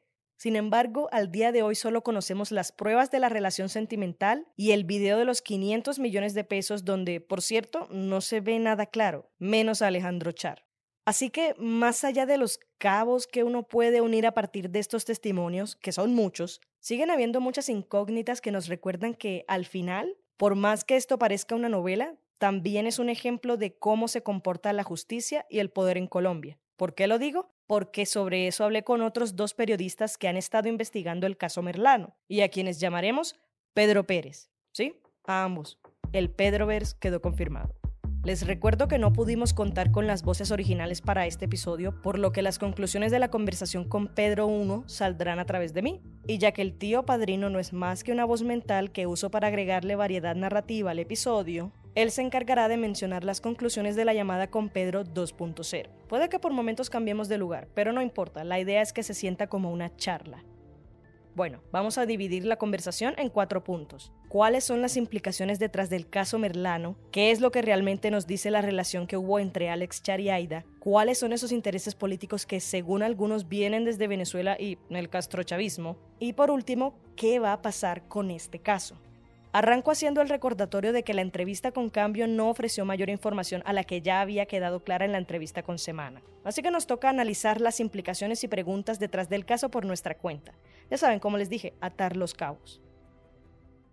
sin 0.44 0.56
embargo, 0.56 1.08
al 1.10 1.32
día 1.32 1.52
de 1.52 1.62
hoy 1.62 1.74
solo 1.74 2.02
conocemos 2.02 2.52
las 2.52 2.70
pruebas 2.70 3.10
de 3.10 3.18
la 3.18 3.30
relación 3.30 3.70
sentimental 3.70 4.46
y 4.56 4.72
el 4.72 4.84
video 4.84 5.16
de 5.16 5.24
los 5.24 5.40
500 5.40 5.98
millones 5.98 6.34
de 6.34 6.44
pesos 6.44 6.84
donde, 6.84 7.22
por 7.22 7.40
cierto, 7.40 7.88
no 7.90 8.20
se 8.20 8.42
ve 8.42 8.58
nada 8.58 8.84
claro, 8.84 9.30
menos 9.38 9.80
a 9.80 9.86
Alejandro 9.86 10.32
Char. 10.32 10.66
Así 11.06 11.30
que, 11.30 11.54
más 11.56 12.04
allá 12.04 12.26
de 12.26 12.36
los 12.36 12.60
cabos 12.76 13.26
que 13.26 13.42
uno 13.42 13.66
puede 13.66 14.02
unir 14.02 14.26
a 14.26 14.34
partir 14.34 14.68
de 14.68 14.80
estos 14.80 15.06
testimonios, 15.06 15.76
que 15.76 15.92
son 15.92 16.12
muchos, 16.12 16.60
siguen 16.78 17.10
habiendo 17.10 17.40
muchas 17.40 17.70
incógnitas 17.70 18.42
que 18.42 18.52
nos 18.52 18.68
recuerdan 18.68 19.14
que, 19.14 19.46
al 19.48 19.64
final, 19.64 20.14
por 20.36 20.56
más 20.56 20.84
que 20.84 20.96
esto 20.96 21.18
parezca 21.18 21.54
una 21.54 21.70
novela, 21.70 22.18
también 22.36 22.86
es 22.86 22.98
un 22.98 23.08
ejemplo 23.08 23.56
de 23.56 23.78
cómo 23.78 24.08
se 24.08 24.22
comporta 24.22 24.74
la 24.74 24.84
justicia 24.84 25.46
y 25.48 25.60
el 25.60 25.70
poder 25.70 25.96
en 25.96 26.06
Colombia. 26.06 26.58
¿Por 26.76 26.94
qué 26.94 27.06
lo 27.06 27.18
digo? 27.18 27.50
Porque 27.66 28.04
sobre 28.04 28.48
eso 28.48 28.64
hablé 28.64 28.82
con 28.82 29.00
otros 29.00 29.36
dos 29.36 29.54
periodistas 29.54 30.18
que 30.18 30.28
han 30.28 30.36
estado 30.36 30.68
investigando 30.68 31.26
el 31.26 31.36
caso 31.36 31.62
Merlano 31.62 32.16
y 32.26 32.40
a 32.40 32.48
quienes 32.48 32.80
llamaremos 32.80 33.36
Pedro 33.74 34.04
Pérez. 34.04 34.50
¿Sí? 34.72 35.00
A 35.24 35.44
ambos. 35.44 35.78
El 36.12 36.30
Pedroverse 36.30 36.96
quedó 36.98 37.22
confirmado. 37.22 37.74
Les 38.24 38.46
recuerdo 38.46 38.88
que 38.88 38.98
no 38.98 39.12
pudimos 39.12 39.52
contar 39.52 39.92
con 39.92 40.06
las 40.06 40.22
voces 40.22 40.50
originales 40.50 41.00
para 41.00 41.26
este 41.26 41.44
episodio, 41.44 42.00
por 42.00 42.18
lo 42.18 42.32
que 42.32 42.40
las 42.40 42.58
conclusiones 42.58 43.12
de 43.12 43.18
la 43.18 43.28
conversación 43.28 43.86
con 43.86 44.08
Pedro 44.08 44.46
1 44.46 44.84
saldrán 44.86 45.38
a 45.38 45.44
través 45.44 45.74
de 45.74 45.82
mí. 45.82 46.02
Y 46.26 46.38
ya 46.38 46.52
que 46.52 46.62
el 46.62 46.76
tío 46.76 47.04
padrino 47.04 47.50
no 47.50 47.58
es 47.58 47.72
más 47.72 48.02
que 48.02 48.12
una 48.12 48.24
voz 48.24 48.42
mental 48.42 48.92
que 48.92 49.06
uso 49.06 49.30
para 49.30 49.48
agregarle 49.48 49.94
variedad 49.94 50.34
narrativa 50.34 50.90
al 50.90 51.00
episodio, 51.00 51.70
él 51.94 52.10
se 52.10 52.22
encargará 52.22 52.68
de 52.68 52.76
mencionar 52.76 53.24
las 53.24 53.40
conclusiones 53.40 53.96
de 53.96 54.04
la 54.04 54.14
llamada 54.14 54.48
con 54.48 54.68
Pedro 54.68 55.04
2.0. 55.04 55.88
Puede 56.08 56.28
que 56.28 56.38
por 56.38 56.52
momentos 56.52 56.90
cambiemos 56.90 57.28
de 57.28 57.38
lugar, 57.38 57.68
pero 57.74 57.92
no 57.92 58.02
importa, 58.02 58.44
la 58.44 58.58
idea 58.58 58.82
es 58.82 58.92
que 58.92 59.02
se 59.02 59.14
sienta 59.14 59.46
como 59.46 59.72
una 59.72 59.94
charla. 59.96 60.44
Bueno, 61.36 61.62
vamos 61.72 61.98
a 61.98 62.06
dividir 62.06 62.44
la 62.44 62.56
conversación 62.56 63.14
en 63.18 63.28
cuatro 63.28 63.64
puntos. 63.64 64.12
¿Cuáles 64.28 64.62
son 64.62 64.80
las 64.80 64.96
implicaciones 64.96 65.58
detrás 65.58 65.90
del 65.90 66.08
caso 66.08 66.38
Merlano? 66.38 66.96
¿Qué 67.10 67.32
es 67.32 67.40
lo 67.40 67.50
que 67.50 67.60
realmente 67.60 68.12
nos 68.12 68.28
dice 68.28 68.52
la 68.52 68.62
relación 68.62 69.08
que 69.08 69.16
hubo 69.16 69.40
entre 69.40 69.68
Alex 69.68 70.00
Char 70.00 70.20
y 70.20 70.30
Aida? 70.30 70.64
¿Cuáles 70.78 71.18
son 71.18 71.32
esos 71.32 71.50
intereses 71.50 71.96
políticos 71.96 72.46
que 72.46 72.60
según 72.60 73.02
algunos 73.02 73.48
vienen 73.48 73.84
desde 73.84 74.06
Venezuela 74.06 74.56
y 74.60 74.78
el 74.90 75.08
castrochavismo? 75.08 75.96
Y 76.20 76.34
por 76.34 76.52
último, 76.52 76.94
¿qué 77.16 77.40
va 77.40 77.52
a 77.52 77.62
pasar 77.62 78.06
con 78.06 78.30
este 78.30 78.60
caso? 78.60 78.96
Arranco 79.54 79.92
haciendo 79.92 80.20
el 80.20 80.28
recordatorio 80.28 80.92
de 80.92 81.04
que 81.04 81.14
la 81.14 81.22
entrevista 81.22 81.70
con 81.70 81.88
Cambio 81.88 82.26
no 82.26 82.50
ofreció 82.50 82.84
mayor 82.84 83.08
información 83.08 83.62
a 83.66 83.72
la 83.72 83.84
que 83.84 84.02
ya 84.02 84.20
había 84.20 84.46
quedado 84.46 84.82
clara 84.82 85.04
en 85.04 85.12
la 85.12 85.18
entrevista 85.18 85.62
con 85.62 85.78
Semana. 85.78 86.24
Así 86.42 86.60
que 86.60 86.72
nos 86.72 86.88
toca 86.88 87.08
analizar 87.08 87.60
las 87.60 87.78
implicaciones 87.78 88.42
y 88.42 88.48
preguntas 88.48 88.98
detrás 88.98 89.28
del 89.28 89.44
caso 89.44 89.70
por 89.70 89.84
nuestra 89.84 90.16
cuenta. 90.16 90.54
Ya 90.90 90.98
saben, 90.98 91.20
como 91.20 91.38
les 91.38 91.50
dije, 91.50 91.72
atar 91.80 92.16
los 92.16 92.34
cabos. 92.34 92.82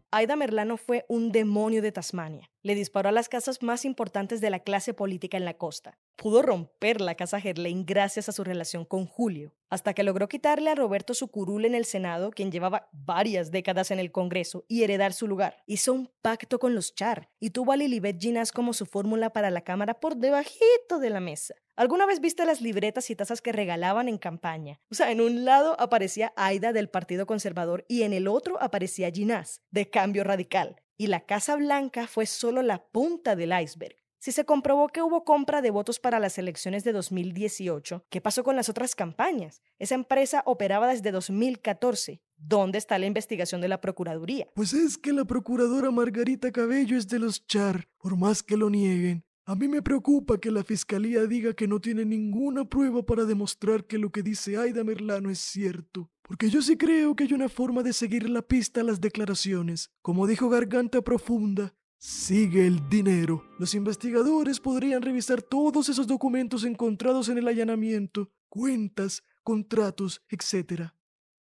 Aida 0.10 0.36
Merlano 0.36 0.78
fue 0.78 1.06
un 1.08 1.32
demonio 1.32 1.84
de 1.84 1.92
Tasmania. 1.92 2.50
Le 2.64 2.76
disparó 2.76 3.10
a 3.10 3.12
las 3.12 3.28
casas 3.28 3.64
más 3.64 3.86
importantes 3.86 4.40
de 4.40 4.52
la 4.52 4.60
clase 4.60 4.94
política 4.94 5.36
en 5.36 5.46
la 5.46 5.56
costa. 5.56 5.98
Pudo 6.16 6.44
romper 6.44 7.02
la 7.02 7.16
casa 7.16 7.42
Gerlain 7.42 7.88
gracias 7.88 8.30
a 8.30 8.32
su 8.32 8.44
relación 8.44 8.86
con 8.86 9.08
Julio, 9.08 9.56
hasta 9.72 9.96
que 9.96 10.04
logró 10.04 10.28
quitarle 10.28 10.70
a 10.70 10.76
Roberto 10.76 11.16
su 11.16 11.30
curul 11.30 11.66
en 11.66 11.74
el 11.74 11.86
Senado, 11.86 12.30
quien 12.30 12.52
llevaba 12.52 12.88
varias 12.92 13.50
décadas 13.50 13.90
en 13.90 13.98
el 13.98 14.12
Congreso, 14.12 14.64
y 14.68 14.84
heredar 14.84 15.14
su 15.14 15.28
lugar. 15.28 15.64
Hizo 15.66 15.92
un 15.92 16.12
pacto 16.22 16.60
con 16.60 16.76
los 16.76 16.94
Char 16.94 17.32
y 17.40 17.50
tuvo 17.50 17.72
a 17.72 17.78
Lilibet 17.78 18.22
Ginás 18.22 18.52
como 18.52 18.74
su 18.74 18.86
fórmula 18.86 19.32
para 19.32 19.50
la 19.50 19.62
Cámara 19.62 20.00
por 20.00 20.18
debajito 20.18 21.00
de 21.00 21.10
la 21.10 21.20
mesa. 21.20 21.56
¿Alguna 21.76 22.06
vez 22.06 22.20
viste 22.20 22.46
las 22.46 22.62
libretas 22.62 23.10
y 23.10 23.16
tazas 23.16 23.42
que 23.42 23.52
regalaban 23.52 24.08
en 24.08 24.20
campaña? 24.20 24.80
O 24.92 24.94
sea, 24.94 25.10
en 25.10 25.20
un 25.20 25.46
lado 25.46 25.76
aparecía 25.80 26.32
Aida 26.36 26.74
del 26.74 26.90
Partido 26.90 27.26
Conservador 27.26 27.86
y 27.88 28.04
en 28.04 28.14
el 28.14 28.28
otro 28.28 28.62
aparecía 28.62 29.10
Ginás, 29.10 29.64
de 29.72 29.90
Cambio 29.90 30.24
Radical. 30.24 30.76
Y 31.02 31.08
la 31.08 31.22
Casa 31.22 31.56
Blanca 31.56 32.06
fue 32.06 32.28
solo 32.28 32.62
la 32.62 32.86
punta 32.86 33.36
del 33.36 33.60
iceberg. 33.60 33.96
Si 34.20 34.32
se 34.32 34.46
comprobó 34.46 34.90
que 34.90 35.02
hubo 35.02 35.24
compra 35.24 35.64
de 35.64 35.72
votos 35.72 36.00
para 36.00 36.20
las 36.20 36.38
elecciones 36.38 36.84
de 36.84 36.92
2018, 36.92 38.06
¿qué 38.08 38.22
pasó 38.22 38.44
con 38.44 38.56
las 38.56 38.70
otras 38.70 38.94
campañas? 38.94 39.64
Esa 39.80 39.96
empresa 39.96 40.44
operaba 40.46 40.88
desde 40.88 41.10
2014. 41.10 42.22
¿Dónde 42.38 42.78
está 42.78 43.00
la 43.00 43.08
investigación 43.08 43.62
de 43.62 43.68
la 43.68 43.82
Procuraduría? 43.82 44.48
Pues 44.54 44.74
es 44.74 44.96
que 45.00 45.12
la 45.12 45.26
procuradora 45.26 45.90
Margarita 45.90 46.52
Cabello 46.52 46.96
es 46.96 47.08
de 47.08 47.18
los 47.18 47.48
Char, 47.48 47.90
por 47.98 48.16
más 48.16 48.44
que 48.44 48.56
lo 48.56 48.70
nieguen. 48.70 49.26
A 49.46 49.56
mí 49.56 49.68
me 49.68 49.82
preocupa 49.82 50.40
que 50.40 50.52
la 50.52 50.64
fiscalía 50.64 51.26
diga 51.26 51.56
que 51.56 51.68
no 51.68 51.82
tiene 51.82 52.06
ninguna 52.06 52.64
prueba 52.64 53.04
para 53.04 53.26
demostrar 53.26 53.86
que 53.86 53.98
lo 53.98 54.12
que 54.12 54.22
dice 54.22 54.56
Aida 54.56 54.84
Merlano 54.84 55.32
es 55.32 55.40
cierto. 55.40 56.11
Porque 56.24 56.50
yo 56.50 56.62
sí 56.62 56.78
creo 56.78 57.16
que 57.16 57.26
hay 57.26 57.34
una 57.34 57.50
forma 57.50 57.84
de 57.84 57.94
seguir 57.94 58.30
la 58.30 58.42
pista 58.42 58.82
a 58.82 58.84
las 58.84 59.02
declaraciones. 59.02 59.92
Como 60.02 60.28
dijo 60.28 60.50
Garganta 60.50 61.02
Profunda, 61.02 61.74
sigue 61.98 62.66
el 62.66 62.90
dinero. 62.90 63.44
Los 63.60 63.76
investigadores 63.76 64.60
podrían 64.60 65.02
revisar 65.02 65.42
todos 65.42 65.90
esos 65.90 66.08
documentos 66.08 66.64
encontrados 66.64 67.30
en 67.30 67.38
el 67.38 67.48
allanamiento, 67.48 68.32
cuentas, 68.50 69.24
contratos, 69.44 70.24
etc. 70.30 70.92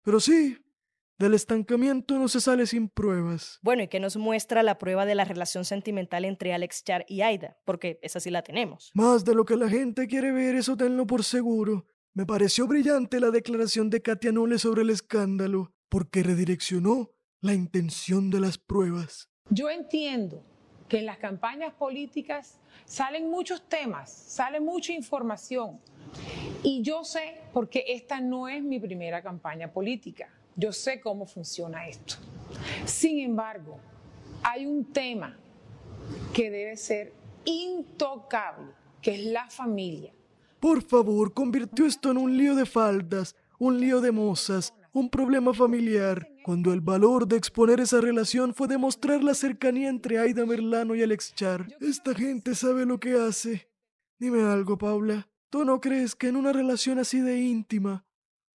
Pero 0.03 0.19
sí, 0.19 0.57
del 1.19 1.33
estancamiento 1.33 2.17
no 2.17 2.29
se 2.29 2.39
sale 2.39 2.65
sin 2.65 2.88
pruebas. 2.88 3.59
Bueno, 3.62 3.83
¿y 3.83 3.89
qué 3.89 4.00
nos 4.00 4.15
muestra 4.15 4.63
la 4.63 4.79
prueba 4.79 5.05
de 5.05 5.15
la 5.15 5.25
relación 5.25 5.65
sentimental 5.65 6.24
entre 6.24 6.53
Alex 6.53 6.83
Char 6.86 7.05
y 7.09 7.21
Aida? 7.21 7.57
Porque 7.65 8.00
esa 8.01 8.21
sí 8.21 8.29
la 8.29 8.41
tenemos. 8.41 8.91
Más 8.93 9.25
de 9.25 9.36
lo 9.36 9.43
que 9.43 9.57
la 9.57 9.67
gente 9.69 10.07
quiere 10.07 10.31
ver, 10.31 10.55
eso 10.55 10.77
tenlo 10.77 11.05
por 11.05 11.25
seguro. 11.25 11.86
Me 12.13 12.25
pareció 12.25 12.67
brillante 12.67 13.19
la 13.19 13.31
declaración 13.31 13.89
de 13.89 14.01
Katia 14.01 14.31
Nole 14.31 14.59
sobre 14.59 14.81
el 14.81 14.89
escándalo, 14.89 15.73
porque 15.89 16.23
redireccionó 16.23 17.11
la 17.41 17.53
intención 17.53 18.29
de 18.29 18.39
las 18.39 18.57
pruebas. 18.57 19.29
Yo 19.49 19.69
entiendo 19.69 20.43
que 20.87 20.99
en 20.99 21.05
las 21.05 21.17
campañas 21.17 21.73
políticas 21.73 22.59
salen 22.85 23.29
muchos 23.29 23.67
temas, 23.69 24.11
sale 24.11 24.59
mucha 24.59 24.91
información. 24.93 25.79
Y 26.63 26.81
yo 26.81 27.03
sé, 27.03 27.41
porque 27.53 27.85
esta 27.87 28.19
no 28.19 28.47
es 28.47 28.63
mi 28.63 28.79
primera 28.79 29.21
campaña 29.21 29.71
política 29.71 30.29
yo 30.59 30.73
sé 30.73 30.99
cómo 30.99 31.25
funciona 31.25 31.87
esto. 31.87 32.15
Sin 32.85 33.19
embargo, 33.19 33.79
hay 34.43 34.65
un 34.65 34.91
tema 34.91 35.37
que 36.33 36.51
debe 36.51 36.75
ser 36.75 37.13
intocable, 37.45 38.73
que 39.01 39.15
es 39.15 39.25
la 39.27 39.49
familia. 39.49 40.11
Por 40.59 40.83
favor, 40.83 41.33
convirtió 41.33 41.85
esto 41.85 42.11
en 42.11 42.17
un 42.17 42.37
lío 42.37 42.55
de 42.55 42.65
faldas, 42.65 43.35
un 43.57 43.79
lío 43.79 44.01
de 44.01 44.11
mozas, 44.11 44.73
un 44.93 45.09
problema 45.09 45.53
familiar, 45.53 46.27
cuando 46.43 46.73
el 46.73 46.81
valor 46.81 47.27
de 47.27 47.37
exponer 47.37 47.79
esa 47.79 48.01
relación 48.01 48.53
fue 48.53 48.67
demostrar 48.67 49.23
la 49.23 49.33
cercanía 49.33 49.89
entre 49.89 50.19
Aida 50.19 50.45
Merlano 50.45 50.95
y 50.95 51.03
Alex 51.03 51.33
Char. 51.35 51.67
Esta 51.79 52.13
gente 52.13 52.55
sabe 52.55 52.85
lo 52.85 52.99
que 52.99 53.13
hace. 53.13 53.69
Dime 54.17 54.41
algo, 54.43 54.77
Paula. 54.77 55.29
¿Tú 55.49 55.65
no 55.65 55.79
crees 55.79 56.15
que 56.15 56.27
en 56.27 56.35
una 56.35 56.53
relación 56.53 56.99
así 56.99 57.21
de 57.21 57.39
íntima 57.39 58.05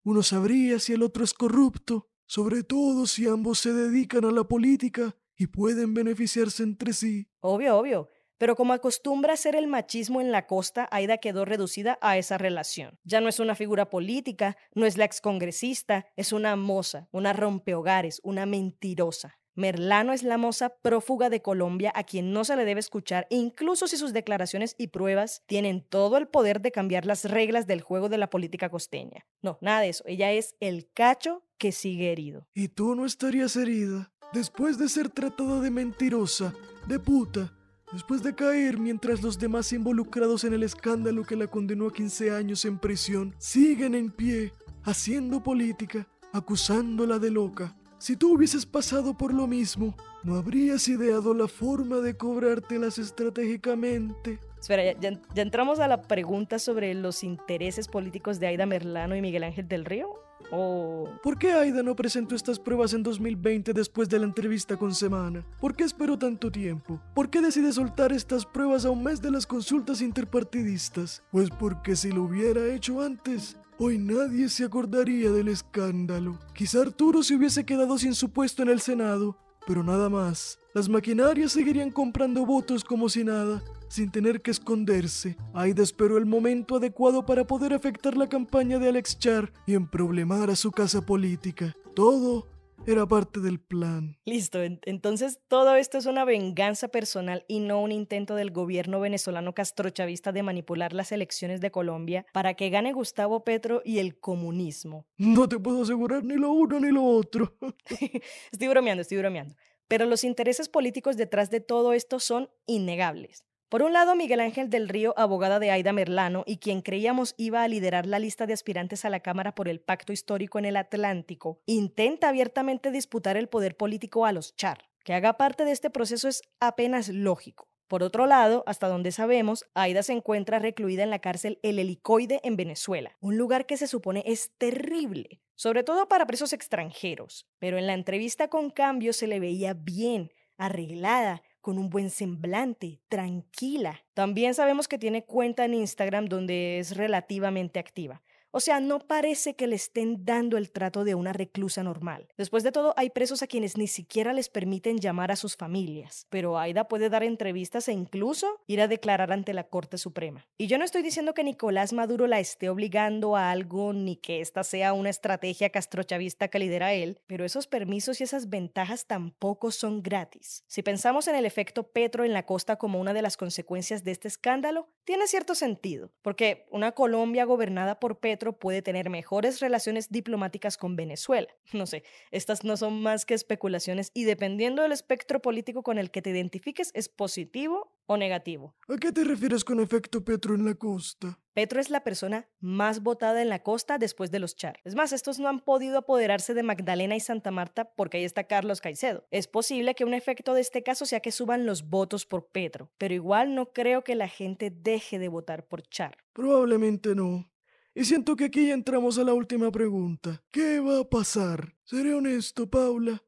uno 0.04 0.22
sabría 0.22 0.78
si 0.78 0.92
el 0.92 1.02
otro 1.02 1.24
es 1.24 1.32
corrupto, 1.32 2.10
sobre 2.26 2.62
todo 2.62 3.06
si 3.06 3.26
ambos 3.26 3.58
se 3.58 3.72
dedican 3.72 4.26
a 4.26 4.30
la 4.30 4.44
política 4.44 5.16
y 5.36 5.46
pueden 5.46 5.94
beneficiarse 5.94 6.62
entre 6.62 6.92
sí. 6.92 7.26
Obvio, 7.40 7.78
obvio. 7.78 8.10
Pero 8.38 8.56
como 8.56 8.72
acostumbra 8.72 9.36
ser 9.36 9.54
el 9.56 9.66
machismo 9.66 10.20
en 10.20 10.32
la 10.32 10.46
costa, 10.46 10.88
Aida 10.90 11.18
quedó 11.18 11.44
reducida 11.44 11.98
a 12.00 12.18
esa 12.18 12.38
relación. 12.38 12.98
Ya 13.04 13.20
no 13.20 13.28
es 13.28 13.40
una 13.40 13.54
figura 13.54 13.90
política, 13.90 14.56
no 14.74 14.86
es 14.86 14.96
la 14.96 15.04
excongresista, 15.04 16.06
es 16.16 16.32
una 16.32 16.56
moza, 16.56 17.08
una 17.12 17.32
rompehogares, 17.32 18.20
una 18.24 18.46
mentirosa. 18.46 19.38
Merlano 19.56 20.12
es 20.12 20.24
la 20.24 20.36
moza 20.36 20.70
prófuga 20.82 21.30
de 21.30 21.40
Colombia 21.40 21.92
a 21.94 22.02
quien 22.02 22.32
no 22.32 22.44
se 22.44 22.56
le 22.56 22.64
debe 22.64 22.80
escuchar, 22.80 23.28
incluso 23.30 23.86
si 23.86 23.96
sus 23.96 24.12
declaraciones 24.12 24.74
y 24.78 24.88
pruebas 24.88 25.44
tienen 25.46 25.80
todo 25.80 26.16
el 26.16 26.26
poder 26.26 26.60
de 26.60 26.72
cambiar 26.72 27.06
las 27.06 27.24
reglas 27.24 27.68
del 27.68 27.80
juego 27.80 28.08
de 28.08 28.18
la 28.18 28.30
política 28.30 28.68
costeña. 28.68 29.26
No, 29.42 29.58
nada 29.60 29.80
de 29.80 29.90
eso. 29.90 30.02
Ella 30.06 30.32
es 30.32 30.56
el 30.58 30.90
cacho 30.92 31.44
que 31.56 31.70
sigue 31.70 32.10
herido. 32.10 32.48
¿Y 32.52 32.68
tú 32.68 32.96
no 32.96 33.06
estarías 33.06 33.54
herida? 33.54 34.12
Después 34.32 34.76
de 34.78 34.88
ser 34.88 35.08
tratada 35.10 35.60
de 35.60 35.70
mentirosa, 35.70 36.52
de 36.88 36.98
puta, 36.98 37.52
después 37.94 38.24
de 38.24 38.34
caer 38.34 38.78
mientras 38.78 39.22
los 39.22 39.38
demás 39.38 39.72
involucrados 39.72 40.42
en 40.42 40.52
el 40.52 40.64
escándalo 40.64 41.22
que 41.22 41.36
la 41.36 41.46
condenó 41.46 41.86
a 41.86 41.92
15 41.92 42.32
años 42.32 42.64
en 42.64 42.78
prisión 42.78 43.34
siguen 43.38 43.94
en 43.94 44.10
pie, 44.10 44.52
haciendo 44.82 45.42
política, 45.42 46.08
acusándola 46.32 47.20
de 47.20 47.30
loca. 47.30 47.76
Si 47.98 48.16
tú 48.16 48.34
hubieses 48.34 48.66
pasado 48.66 49.16
por 49.16 49.32
lo 49.32 49.46
mismo, 49.46 49.94
¿no 50.24 50.34
habrías 50.34 50.88
ideado 50.88 51.32
la 51.34 51.46
forma 51.46 51.98
de 51.98 52.16
cobrártelas 52.16 52.98
estratégicamente? 52.98 54.40
Espera, 54.64 54.98
ya, 54.98 55.20
entramos 55.42 55.78
a 55.78 55.86
la 55.86 56.00
pregunta 56.00 56.58
sobre 56.58 56.94
los 56.94 57.22
intereses 57.22 57.86
políticos 57.86 58.40
de 58.40 58.46
Aida 58.46 58.64
Merlano 58.64 59.14
y 59.14 59.20
Miguel 59.20 59.44
Ángel 59.44 59.68
del 59.68 59.84
Río. 59.84 60.08
¿O 60.50 61.06
¿Por 61.22 61.36
qué 61.36 61.52
Aida 61.52 61.82
no 61.82 61.94
presentó 61.94 62.34
estas 62.34 62.58
pruebas 62.58 62.94
en 62.94 63.02
2020 63.02 63.74
después 63.74 64.08
de 64.08 64.18
la 64.18 64.24
entrevista 64.24 64.78
con 64.78 64.94
Semana? 64.94 65.44
¿Por 65.60 65.76
qué 65.76 65.84
esperó 65.84 66.18
tanto 66.18 66.50
tiempo? 66.50 66.98
¿Por 67.14 67.28
qué 67.28 67.42
decide 67.42 67.72
soltar 67.72 68.10
estas 68.12 68.46
pruebas 68.46 68.86
a 68.86 68.90
un 68.90 69.02
mes 69.02 69.20
de 69.20 69.32
las 69.32 69.46
consultas 69.46 70.00
interpartidistas? 70.00 71.22
Pues 71.30 71.50
porque 71.50 71.94
si 71.94 72.10
lo 72.10 72.22
hubiera 72.22 72.64
hecho 72.74 73.02
antes, 73.02 73.58
hoy 73.78 73.98
nadie 73.98 74.48
se 74.48 74.64
acordaría 74.64 75.30
del 75.30 75.48
escándalo. 75.48 76.38
Quizá 76.54 76.80
Arturo 76.80 77.22
se 77.22 77.34
hubiese 77.34 77.66
quedado 77.66 77.98
sin 77.98 78.14
su 78.14 78.30
puesto 78.30 78.62
en 78.62 78.70
el 78.70 78.80
Senado, 78.80 79.36
pero 79.66 79.84
nada 79.84 80.08
más. 80.08 80.58
Las 80.74 80.88
maquinarias 80.88 81.52
seguirían 81.52 81.90
comprando 81.90 82.44
votos 82.44 82.82
como 82.82 83.08
si 83.08 83.24
nada, 83.24 83.62
sin 83.88 84.10
tener 84.10 84.42
que 84.42 84.50
esconderse. 84.50 85.36
Aida 85.52 85.82
esperó 85.82 86.18
el 86.18 86.26
momento 86.26 86.76
adecuado 86.76 87.24
para 87.26 87.46
poder 87.46 87.72
afectar 87.72 88.16
la 88.16 88.28
campaña 88.28 88.78
de 88.78 88.88
Alex 88.88 89.18
Char 89.18 89.52
y 89.66 89.74
emproblemar 89.74 90.50
a 90.50 90.56
su 90.56 90.70
casa 90.72 91.04
política. 91.06 91.74
Todo 91.94 92.48
era 92.86 93.06
parte 93.06 93.40
del 93.40 93.60
plan. 93.60 94.18
Listo, 94.26 94.62
en- 94.62 94.78
entonces 94.84 95.38
todo 95.48 95.74
esto 95.76 95.96
es 95.96 96.04
una 96.04 96.26
venganza 96.26 96.88
personal 96.88 97.44
y 97.48 97.60
no 97.60 97.80
un 97.80 97.92
intento 97.92 98.34
del 98.34 98.50
gobierno 98.50 99.00
venezolano 99.00 99.54
castrochavista 99.54 100.32
de 100.32 100.42
manipular 100.42 100.92
las 100.92 101.10
elecciones 101.12 101.62
de 101.62 101.70
Colombia 101.70 102.26
para 102.34 102.52
que 102.54 102.68
gane 102.68 102.92
Gustavo 102.92 103.42
Petro 103.42 103.80
y 103.86 104.00
el 104.00 104.18
comunismo. 104.18 105.06
No 105.16 105.48
te 105.48 105.58
puedo 105.58 105.82
asegurar 105.82 106.24
ni 106.24 106.34
lo 106.34 106.50
uno 106.52 106.78
ni 106.78 106.90
lo 106.90 107.04
otro. 107.04 107.54
estoy 108.52 108.68
bromeando, 108.68 109.00
estoy 109.02 109.18
bromeando. 109.18 109.54
Pero 109.88 110.04
los 110.06 110.24
intereses 110.24 110.68
políticos 110.68 111.16
detrás 111.16 111.50
de 111.50 111.60
todo 111.60 111.92
esto 111.94 112.18
son 112.20 112.50
innegables. 112.66 113.44
Por 113.68 113.82
un 113.82 113.92
lado, 113.92 114.14
Miguel 114.14 114.40
Ángel 114.40 114.70
del 114.70 114.88
Río, 114.88 115.14
abogada 115.16 115.58
de 115.58 115.70
Aida 115.70 115.92
Merlano 115.92 116.44
y 116.46 116.58
quien 116.58 116.82
creíamos 116.82 117.34
iba 117.36 117.62
a 117.62 117.68
liderar 117.68 118.06
la 118.06 118.18
lista 118.18 118.46
de 118.46 118.52
aspirantes 118.52 119.04
a 119.04 119.10
la 119.10 119.20
Cámara 119.20 119.54
por 119.54 119.68
el 119.68 119.80
Pacto 119.80 120.12
Histórico 120.12 120.58
en 120.58 120.66
el 120.66 120.76
Atlántico, 120.76 121.60
intenta 121.66 122.28
abiertamente 122.28 122.90
disputar 122.90 123.36
el 123.36 123.48
poder 123.48 123.76
político 123.76 124.26
a 124.26 124.32
los 124.32 124.54
Char. 124.54 124.84
Que 125.02 125.14
haga 125.14 125.36
parte 125.36 125.64
de 125.64 125.72
este 125.72 125.90
proceso 125.90 126.28
es 126.28 126.42
apenas 126.60 127.08
lógico. 127.08 127.68
Por 127.88 128.02
otro 128.02 128.26
lado, 128.26 128.64
hasta 128.66 128.88
donde 128.88 129.12
sabemos, 129.12 129.66
Aida 129.74 130.02
se 130.02 130.14
encuentra 130.14 130.58
recluida 130.58 131.02
en 131.02 131.10
la 131.10 131.18
cárcel 131.18 131.58
El 131.62 131.78
Helicoide 131.78 132.40
en 132.42 132.56
Venezuela, 132.56 133.16
un 133.20 133.36
lugar 133.36 133.66
que 133.66 133.76
se 133.76 133.86
supone 133.86 134.22
es 134.26 134.52
terrible, 134.56 135.42
sobre 135.54 135.84
todo 135.84 136.08
para 136.08 136.26
presos 136.26 136.52
extranjeros. 136.52 137.46
Pero 137.58 137.76
en 137.76 137.86
la 137.86 137.92
entrevista 137.92 138.48
con 138.48 138.70
Cambio 138.70 139.12
se 139.12 139.26
le 139.26 139.38
veía 139.38 139.74
bien, 139.74 140.32
arreglada, 140.56 141.42
con 141.64 141.78
un 141.78 141.88
buen 141.88 142.10
semblante, 142.10 143.00
tranquila. 143.08 144.04
También 144.12 144.52
sabemos 144.52 144.86
que 144.86 144.98
tiene 144.98 145.24
cuenta 145.24 145.64
en 145.64 145.72
Instagram 145.72 146.26
donde 146.26 146.78
es 146.78 146.94
relativamente 146.94 147.78
activa. 147.78 148.20
O 148.56 148.60
sea, 148.60 148.78
no 148.78 149.00
parece 149.00 149.56
que 149.56 149.66
le 149.66 149.74
estén 149.74 150.24
dando 150.24 150.56
el 150.58 150.70
trato 150.70 151.02
de 151.02 151.16
una 151.16 151.32
reclusa 151.32 151.82
normal. 151.82 152.28
Después 152.36 152.62
de 152.62 152.70
todo, 152.70 152.94
hay 152.96 153.10
presos 153.10 153.42
a 153.42 153.48
quienes 153.48 153.76
ni 153.76 153.88
siquiera 153.88 154.32
les 154.32 154.48
permiten 154.48 155.00
llamar 155.00 155.32
a 155.32 155.36
sus 155.36 155.56
familias. 155.56 156.28
Pero 156.30 156.56
Aida 156.56 156.86
puede 156.86 157.10
dar 157.10 157.24
entrevistas 157.24 157.88
e 157.88 157.92
incluso 157.92 158.60
ir 158.68 158.80
a 158.80 158.86
declarar 158.86 159.32
ante 159.32 159.54
la 159.54 159.64
Corte 159.64 159.98
Suprema. 159.98 160.46
Y 160.56 160.68
yo 160.68 160.78
no 160.78 160.84
estoy 160.84 161.02
diciendo 161.02 161.34
que 161.34 161.42
Nicolás 161.42 161.92
Maduro 161.92 162.28
la 162.28 162.38
esté 162.38 162.68
obligando 162.68 163.34
a 163.34 163.50
algo 163.50 163.92
ni 163.92 164.14
que 164.14 164.40
esta 164.40 164.62
sea 164.62 164.92
una 164.92 165.10
estrategia 165.10 165.70
castrochavista 165.70 166.46
que 166.46 166.60
lidera 166.60 166.92
él, 166.92 167.18
pero 167.26 167.44
esos 167.44 167.66
permisos 167.66 168.20
y 168.20 168.22
esas 168.22 168.50
ventajas 168.50 169.06
tampoco 169.06 169.72
son 169.72 170.00
gratis. 170.00 170.62
Si 170.68 170.84
pensamos 170.84 171.26
en 171.26 171.34
el 171.34 171.44
efecto 171.44 171.88
Petro 171.90 172.22
en 172.22 172.32
la 172.32 172.46
costa 172.46 172.76
como 172.76 173.00
una 173.00 173.14
de 173.14 173.22
las 173.22 173.36
consecuencias 173.36 174.04
de 174.04 174.12
este 174.12 174.28
escándalo, 174.28 174.86
tiene 175.02 175.26
cierto 175.26 175.56
sentido, 175.56 176.12
porque 176.22 176.66
una 176.70 176.92
Colombia 176.92 177.44
gobernada 177.46 177.98
por 177.98 178.20
Petro 178.20 178.43
puede 178.52 178.82
tener 178.82 179.10
mejores 179.10 179.60
relaciones 179.60 180.10
diplomáticas 180.10 180.76
con 180.76 180.96
Venezuela. 180.96 181.48
No 181.72 181.86
sé, 181.86 182.04
estas 182.30 182.62
no 182.64 182.76
son 182.76 183.02
más 183.02 183.26
que 183.26 183.34
especulaciones 183.34 184.10
y 184.14 184.24
dependiendo 184.24 184.82
del 184.82 184.92
espectro 184.92 185.42
político 185.42 185.82
con 185.82 185.98
el 185.98 186.10
que 186.10 186.22
te 186.22 186.30
identifiques 186.30 186.92
es 186.94 187.08
positivo 187.08 187.92
o 188.06 188.16
negativo. 188.16 188.74
¿A 188.88 188.96
qué 188.96 189.12
te 189.12 189.24
refieres 189.24 189.64
con 189.64 189.80
efecto 189.80 190.24
Petro 190.24 190.54
en 190.54 190.64
la 190.64 190.74
costa? 190.74 191.38
Petro 191.54 191.80
es 191.80 191.88
la 191.88 192.02
persona 192.02 192.48
más 192.58 193.00
votada 193.00 193.40
en 193.40 193.48
la 193.48 193.62
costa 193.62 193.98
después 193.98 194.30
de 194.32 194.40
los 194.40 194.56
Char. 194.56 194.80
Es 194.84 194.96
más, 194.96 195.12
estos 195.12 195.38
no 195.38 195.48
han 195.48 195.60
podido 195.60 195.98
apoderarse 195.98 196.52
de 196.52 196.64
Magdalena 196.64 197.14
y 197.14 197.20
Santa 197.20 197.52
Marta 197.52 197.92
porque 197.94 198.18
ahí 198.18 198.24
está 198.24 198.44
Carlos 198.44 198.80
Caicedo. 198.80 199.24
Es 199.30 199.46
posible 199.46 199.94
que 199.94 200.04
un 200.04 200.14
efecto 200.14 200.54
de 200.54 200.60
este 200.60 200.82
caso 200.82 201.06
sea 201.06 201.20
que 201.20 201.30
suban 201.30 201.64
los 201.64 201.88
votos 201.88 202.26
por 202.26 202.48
Petro, 202.48 202.90
pero 202.98 203.14
igual 203.14 203.54
no 203.54 203.72
creo 203.72 204.02
que 204.02 204.16
la 204.16 204.28
gente 204.28 204.70
deje 204.70 205.18
de 205.18 205.28
votar 205.28 205.66
por 205.66 205.82
Char. 205.82 206.16
Probablemente 206.32 207.14
no. 207.14 207.48
Y 207.94 208.04
siento 208.04 208.34
que 208.34 208.46
aquí 208.46 208.66
ya 208.66 208.74
entramos 208.74 209.18
a 209.18 209.24
la 209.24 209.34
última 209.34 209.70
pregunta. 209.70 210.42
¿Qué 210.50 210.80
va 210.80 211.00
a 211.00 211.04
pasar? 211.04 211.76
Seré 211.84 212.12
honesto, 212.12 212.68
Paula. 212.68 213.22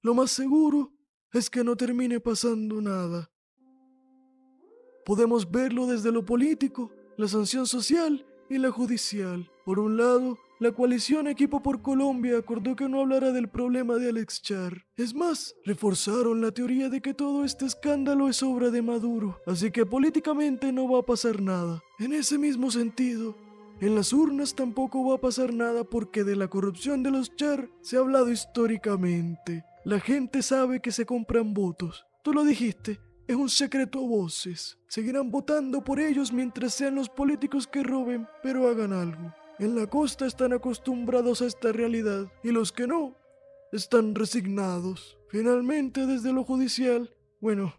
Lo 0.00 0.14
más 0.14 0.30
seguro 0.30 0.92
es 1.32 1.50
que 1.50 1.62
no 1.62 1.76
termine 1.76 2.18
pasando 2.18 2.80
nada. 2.80 3.30
Podemos 5.04 5.50
verlo 5.50 5.86
desde 5.86 6.10
lo 6.10 6.24
político, 6.24 6.90
la 7.18 7.28
sanción 7.28 7.66
social 7.66 8.24
y 8.48 8.58
la 8.58 8.70
judicial. 8.70 9.50
Por 9.64 9.78
un 9.78 9.98
lado, 9.98 10.38
la 10.60 10.72
coalición 10.72 11.28
Equipo 11.28 11.62
por 11.62 11.82
Colombia 11.82 12.38
acordó 12.38 12.74
que 12.74 12.88
no 12.88 13.00
hablará 13.02 13.32
del 13.32 13.48
problema 13.48 13.96
de 13.96 14.08
Alex 14.08 14.40
Char. 14.40 14.86
Es 14.96 15.14
más, 15.14 15.54
reforzaron 15.64 16.40
la 16.40 16.52
teoría 16.52 16.88
de 16.88 17.02
que 17.02 17.12
todo 17.12 17.44
este 17.44 17.66
escándalo 17.66 18.28
es 18.28 18.42
obra 18.42 18.70
de 18.70 18.80
Maduro, 18.80 19.38
así 19.46 19.70
que 19.70 19.84
políticamente 19.84 20.72
no 20.72 20.88
va 20.90 21.00
a 21.00 21.06
pasar 21.06 21.42
nada. 21.42 21.82
En 21.98 22.14
ese 22.14 22.38
mismo 22.38 22.70
sentido, 22.70 23.36
en 23.80 23.94
las 23.94 24.12
urnas 24.12 24.54
tampoco 24.54 25.04
va 25.06 25.16
a 25.16 25.20
pasar 25.20 25.52
nada 25.52 25.84
porque 25.84 26.24
de 26.24 26.34
la 26.34 26.48
corrupción 26.48 27.02
de 27.02 27.10
los 27.10 27.36
Char 27.36 27.68
se 27.82 27.96
ha 27.96 28.00
hablado 28.00 28.30
históricamente. 28.30 29.64
La 29.84 30.00
gente 30.00 30.42
sabe 30.42 30.80
que 30.80 30.92
se 30.92 31.04
compran 31.04 31.52
votos. 31.52 32.06
Tú 32.22 32.32
lo 32.32 32.42
dijiste, 32.42 32.98
es 33.26 33.36
un 33.36 33.50
secreto 33.50 33.98
a 33.98 34.08
voces. 34.08 34.78
Seguirán 34.88 35.30
votando 35.30 35.84
por 35.84 36.00
ellos 36.00 36.32
mientras 36.32 36.74
sean 36.74 36.94
los 36.94 37.08
políticos 37.08 37.66
que 37.66 37.82
roben, 37.82 38.26
pero 38.42 38.68
hagan 38.68 38.92
algo. 38.92 39.34
En 39.58 39.76
la 39.76 39.86
costa 39.86 40.26
están 40.26 40.52
acostumbrados 40.52 41.42
a 41.42 41.46
esta 41.46 41.72
realidad 41.72 42.32
y 42.42 42.52
los 42.52 42.72
que 42.72 42.86
no 42.86 43.14
están 43.72 44.14
resignados. 44.14 45.18
Finalmente, 45.28 46.06
desde 46.06 46.32
lo 46.32 46.44
judicial, 46.44 47.14
bueno, 47.40 47.74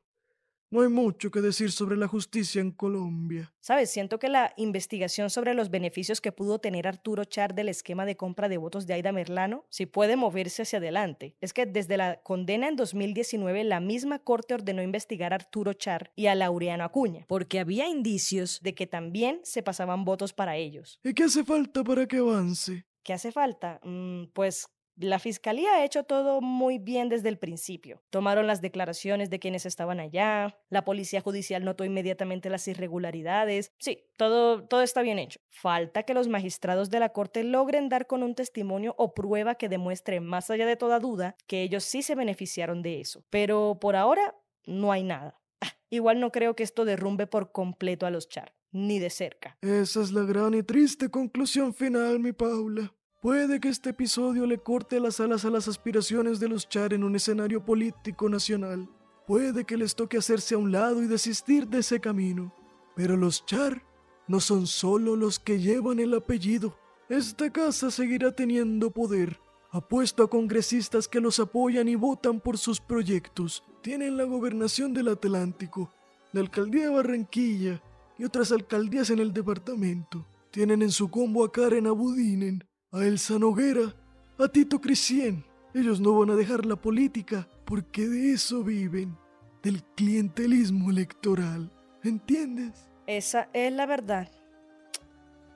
no 0.69 0.82
hay 0.82 0.89
mucho 0.89 1.32
que 1.32 1.41
decir 1.41 1.71
sobre 1.71 1.97
la 1.97 2.08
justicia 2.08 2.62
en 2.62 2.71
Colombia. 2.71 3.53
Sabes, 3.60 3.89
siento 3.89 4.19
que 4.19 4.30
la 4.30 4.53
investigación 4.58 5.30
sobre 5.30 5.53
los 5.53 5.69
beneficios 5.69 6.21
que 6.21 6.32
pudo 6.32 6.60
tener 6.60 6.88
Arturo 6.88 7.23
Char 7.25 7.56
del 7.56 7.69
esquema 7.69 8.06
de 8.06 8.17
compra 8.17 8.49
de 8.49 8.58
votos 8.58 8.88
de 8.88 8.93
Aida 8.93 9.12
Merlano, 9.12 9.65
si 9.69 9.86
puede 9.86 10.15
moverse 10.15 10.63
hacia 10.63 10.80
adelante. 10.80 11.36
Es 11.41 11.53
que 11.53 11.65
desde 11.65 11.97
la 11.97 12.21
condena 12.21 12.67
en 12.67 12.75
2019, 12.75 13.63
la 13.63 13.80
misma 13.80 14.19
corte 14.19 14.53
ordenó 14.53 14.82
investigar 14.82 15.34
a 15.34 15.38
Arturo 15.38 15.73
Char 15.73 16.12
y 16.15 16.27
a 16.27 16.36
Laureano 16.36 16.84
Acuña, 16.84 17.25
porque 17.27 17.60
había 17.60 17.88
indicios 17.88 18.60
de 18.62 18.75
que 18.75 18.88
también 18.88 19.39
se 19.43 19.63
pasaban 19.63 20.06
votos 20.06 20.34
para 20.34 20.58
ellos. 20.58 20.99
¿Y 21.03 21.13
qué 21.13 21.23
hace 21.23 21.43
falta 21.43 21.84
para 21.84 22.08
que 22.08 22.17
avance? 22.17 22.86
¿Qué 23.03 23.13
hace 23.13 23.32
falta? 23.32 23.80
Mm, 23.84 24.25
pues 24.34 24.67
la 24.98 25.20
fiscalía 25.20 25.76
ha 25.76 25.86
hecho 25.86 26.04
todo 26.04 26.42
muy 26.42 26.80
bien 26.80 27.10
desde 27.10 27.30
el 27.30 27.38
principio. 27.38 28.02
Tomaron 28.10 28.48
las 28.48 28.62
declaraciones 28.62 29.30
de 29.30 29.40
quienes 29.40 29.66
estaban 29.66 30.00
allá, 30.00 30.60
la 30.70 30.84
policía 30.86 31.22
judicial 31.22 31.64
notó 31.64 31.86
inmediatamente 31.86 32.50
las 32.50 32.68
irregularidades. 32.68 33.72
Sí, 33.80 34.06
todo, 34.18 34.64
todo 34.64 34.82
está 34.82 35.02
bien 35.02 35.20
hecho. 35.20 35.40
Falta 35.50 36.04
que 36.04 36.14
los 36.14 36.28
magistrados 36.28 36.90
de 36.90 37.00
la 37.00 37.10
corte 37.10 37.44
logren 37.44 37.90
dar 37.90 38.08
con 38.08 38.24
un 38.24 38.36
testimonio 38.36 38.96
o 38.98 39.14
prueba 39.14 39.56
que 39.56 39.70
demuestre, 39.70 40.20
más 40.20 40.50
allá 40.50 40.66
de 40.66 40.76
toda 40.76 41.00
duda, 41.00 41.36
que 41.48 41.62
ellos 41.62 41.84
sí 41.84 42.02
se 42.02 42.16
beneficiaron 42.16 42.82
de 42.82 43.00
eso. 43.00 43.24
Pero 43.30 43.78
por 43.80 43.96
ahora 43.96 44.36
no 44.66 44.92
hay 44.92 45.04
nada. 45.04 45.40
Ah, 45.62 45.74
igual 45.90 46.20
no 46.20 46.32
creo 46.32 46.56
que 46.56 46.64
esto 46.64 46.86
derrumbe 46.86 47.28
por 47.28 47.52
completo 47.52 48.06
a 48.06 48.12
los 48.12 48.28
Char, 48.28 48.54
ni 48.72 49.00
de 49.00 49.10
cerca. 49.10 49.58
Esa 49.62 50.02
es 50.02 50.12
la 50.12 50.24
gran 50.24 50.54
y 50.54 50.64
triste 50.64 51.10
conclusión 51.10 51.74
final, 51.74 52.20
mi 52.20 52.34
Paula. 52.34 52.94
Puede 53.19 53.60
que 53.60 53.69
este 53.69 53.89
episodio 53.89 54.45
le 54.45 54.60
corte 54.60 54.99
las 54.99 55.19
alas 55.19 55.43
a 55.43 55.49
las 55.49 55.67
aspiraciones 55.67 56.39
de 56.39 56.47
los 56.47 56.69
Char 56.69 56.93
en 56.93 57.03
un 57.03 57.15
escenario 57.15 57.65
político 57.65 58.30
nacional. 58.30 58.88
Puede 59.25 59.65
que 59.65 59.75
les 59.75 59.95
toque 59.95 60.17
hacerse 60.17 60.53
a 60.53 60.60
un 60.60 60.71
lado 60.71 61.01
y 61.01 61.08
desistir 61.08 61.67
de 61.67 61.80
ese 61.80 61.99
camino. 61.99 62.53
Pero 62.95 63.17
los 63.17 63.43
Char 63.47 63.84
no 64.27 64.39
son 64.39 64.67
solo 64.67 65.15
los 65.15 65.39
que 65.39 65.60
llevan 65.60 65.99
el 65.99 66.13
apellido. 66.13 66.77
Esta 67.10 67.51
casa 67.51 67.89
seguirá 67.89 68.34
teniendo 68.34 68.91
poder. 68.91 69.39
Apuesto 69.71 70.21
a 70.21 70.30
congresistas 70.30 71.08
que 71.08 71.19
los 71.19 71.39
apoyan 71.39 71.88
y 71.88 71.95
votan 71.95 72.39
por 72.39 72.60
sus 72.60 72.80
proyectos. 72.80 73.63
Tienen 73.82 74.15
la 74.15 74.25
gobernación 74.25 74.93
del 74.93 75.08
Atlántico, 75.08 75.91
la 76.34 76.41
alcaldía 76.41 76.84
de 76.84 76.95
Barranquilla 76.95 77.82
y 78.19 78.25
otras 78.25 78.51
alcaldías 78.51 79.10
en 79.10 79.17
el 79.17 79.34
departamento. 79.34 80.23
Tienen 80.51 80.84
en 80.84 80.91
su 80.91 81.10
combo 81.10 81.43
a 81.43 81.51
Karen 81.51 81.88
Abudinen, 81.88 82.63
a 82.98 83.06
Elsa 83.06 83.38
Noguera, 83.38 83.94
a 84.40 84.48
Tito 84.48 84.80
Crisien. 84.80 85.46
Ellos 85.74 86.00
no 86.00 86.18
van 86.18 86.32
a 86.32 86.36
dejar 86.36 86.66
la 86.66 86.76
política 86.76 87.48
porque 87.66 88.08
de 88.08 88.32
eso 88.32 88.64
viven, 88.64 89.18
del 89.62 89.84
clientelismo 89.96 90.90
electoral. 90.90 91.72
¿Entiendes? 92.04 92.90
Esa 93.06 93.50
es 93.54 93.72
la 93.72 93.86
verdad. 93.86 94.30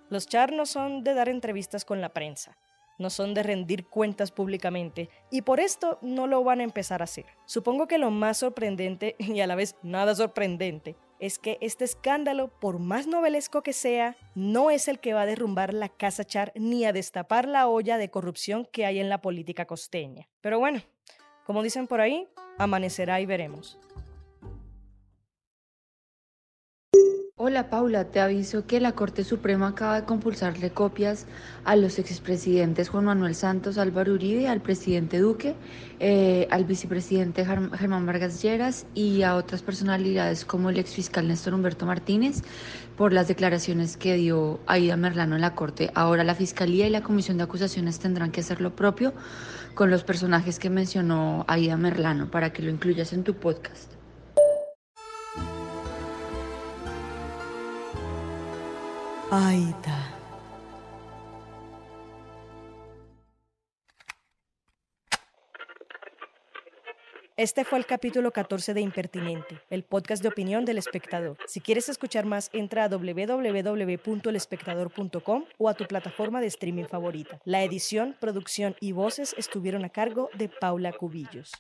Los 0.09 0.27
char 0.27 0.51
no 0.53 0.65
son 0.65 1.03
de 1.03 1.13
dar 1.13 1.29
entrevistas 1.29 1.85
con 1.85 2.01
la 2.01 2.09
prensa, 2.09 2.57
no 2.99 3.09
son 3.09 3.33
de 3.33 3.43
rendir 3.43 3.87
cuentas 3.87 4.31
públicamente 4.31 5.09
y 5.31 5.41
por 5.41 5.59
esto 5.59 5.97
no 6.01 6.27
lo 6.27 6.43
van 6.43 6.59
a 6.59 6.63
empezar 6.63 7.01
a 7.01 7.05
hacer. 7.05 7.25
Supongo 7.45 7.87
que 7.87 7.97
lo 7.97 8.11
más 8.11 8.37
sorprendente 8.37 9.15
y 9.19 9.39
a 9.39 9.47
la 9.47 9.55
vez 9.55 9.75
nada 9.81 10.13
sorprendente 10.13 10.95
es 11.21 11.37
que 11.37 11.57
este 11.61 11.85
escándalo, 11.85 12.49
por 12.59 12.79
más 12.79 13.07
novelesco 13.07 13.61
que 13.61 13.73
sea, 13.73 14.17
no 14.35 14.71
es 14.71 14.87
el 14.87 14.99
que 14.99 15.13
va 15.13 15.21
a 15.21 15.25
derrumbar 15.27 15.73
la 15.73 15.87
casa 15.87 16.25
Char 16.25 16.51
ni 16.55 16.83
a 16.83 16.91
destapar 16.91 17.47
la 17.47 17.67
olla 17.67 17.97
de 17.97 18.09
corrupción 18.09 18.67
que 18.71 18.85
hay 18.85 18.99
en 18.99 19.07
la 19.07 19.21
política 19.21 19.65
costeña. 19.65 20.27
Pero 20.41 20.59
bueno, 20.59 20.81
como 21.45 21.61
dicen 21.61 21.87
por 21.87 22.01
ahí, 22.01 22.27
amanecerá 22.57 23.21
y 23.21 23.27
veremos. 23.27 23.77
Hola 27.43 27.71
Paula, 27.71 28.03
te 28.03 28.19
aviso 28.19 28.67
que 28.67 28.79
la 28.79 28.91
Corte 28.91 29.23
Suprema 29.23 29.69
acaba 29.69 30.01
de 30.01 30.05
compulsarle 30.05 30.69
copias 30.69 31.25
a 31.65 31.75
los 31.75 31.97
expresidentes 31.97 32.89
Juan 32.89 33.05
Manuel 33.05 33.33
Santos, 33.33 33.79
Álvaro 33.79 34.13
Uribe, 34.13 34.47
al 34.47 34.61
presidente 34.61 35.17
Duque, 35.17 35.55
eh, 35.99 36.47
al 36.51 36.65
vicepresidente 36.65 37.43
Germán 37.43 38.05
Vargas 38.05 38.43
Lleras 38.43 38.85
y 38.93 39.23
a 39.23 39.35
otras 39.35 39.63
personalidades 39.63 40.45
como 40.45 40.69
el 40.69 40.77
exfiscal 40.77 41.27
Néstor 41.27 41.55
Humberto 41.55 41.87
Martínez 41.87 42.43
por 42.95 43.11
las 43.11 43.27
declaraciones 43.27 43.97
que 43.97 44.13
dio 44.17 44.59
Aida 44.67 44.95
Merlano 44.95 45.33
en 45.33 45.41
la 45.41 45.55
Corte. 45.55 45.89
Ahora 45.95 46.23
la 46.23 46.35
Fiscalía 46.35 46.85
y 46.85 46.91
la 46.91 47.01
Comisión 47.01 47.37
de 47.37 47.45
Acusaciones 47.45 47.97
tendrán 47.97 48.29
que 48.29 48.41
hacer 48.41 48.61
lo 48.61 48.75
propio 48.75 49.15
con 49.73 49.89
los 49.89 50.03
personajes 50.03 50.59
que 50.59 50.69
mencionó 50.69 51.43
Aida 51.47 51.75
Merlano 51.75 52.29
para 52.29 52.53
que 52.53 52.61
lo 52.61 52.69
incluyas 52.69 53.13
en 53.13 53.23
tu 53.23 53.33
podcast. 53.33 54.00
Aida. 59.33 60.09
Este 67.37 67.63
fue 67.63 67.79
el 67.79 67.85
capítulo 67.85 68.31
14 68.31 68.73
de 68.73 68.81
Impertinente, 68.81 69.61
el 69.69 69.85
podcast 69.85 70.21
de 70.21 70.27
opinión 70.27 70.65
del 70.65 70.77
espectador. 70.77 71.37
Si 71.47 71.61
quieres 71.61 71.87
escuchar 71.87 72.25
más, 72.25 72.49
entra 72.51 72.83
a 72.83 72.89
www.elespectador.com 72.89 75.45
o 75.57 75.69
a 75.69 75.75
tu 75.75 75.85
plataforma 75.85 76.41
de 76.41 76.47
streaming 76.47 76.87
favorita. 76.87 77.39
La 77.45 77.63
edición, 77.63 78.17
producción 78.19 78.75
y 78.81 78.91
voces 78.91 79.33
estuvieron 79.37 79.85
a 79.85 79.89
cargo 79.89 80.29
de 80.33 80.49
Paula 80.49 80.91
Cubillos. 80.91 81.53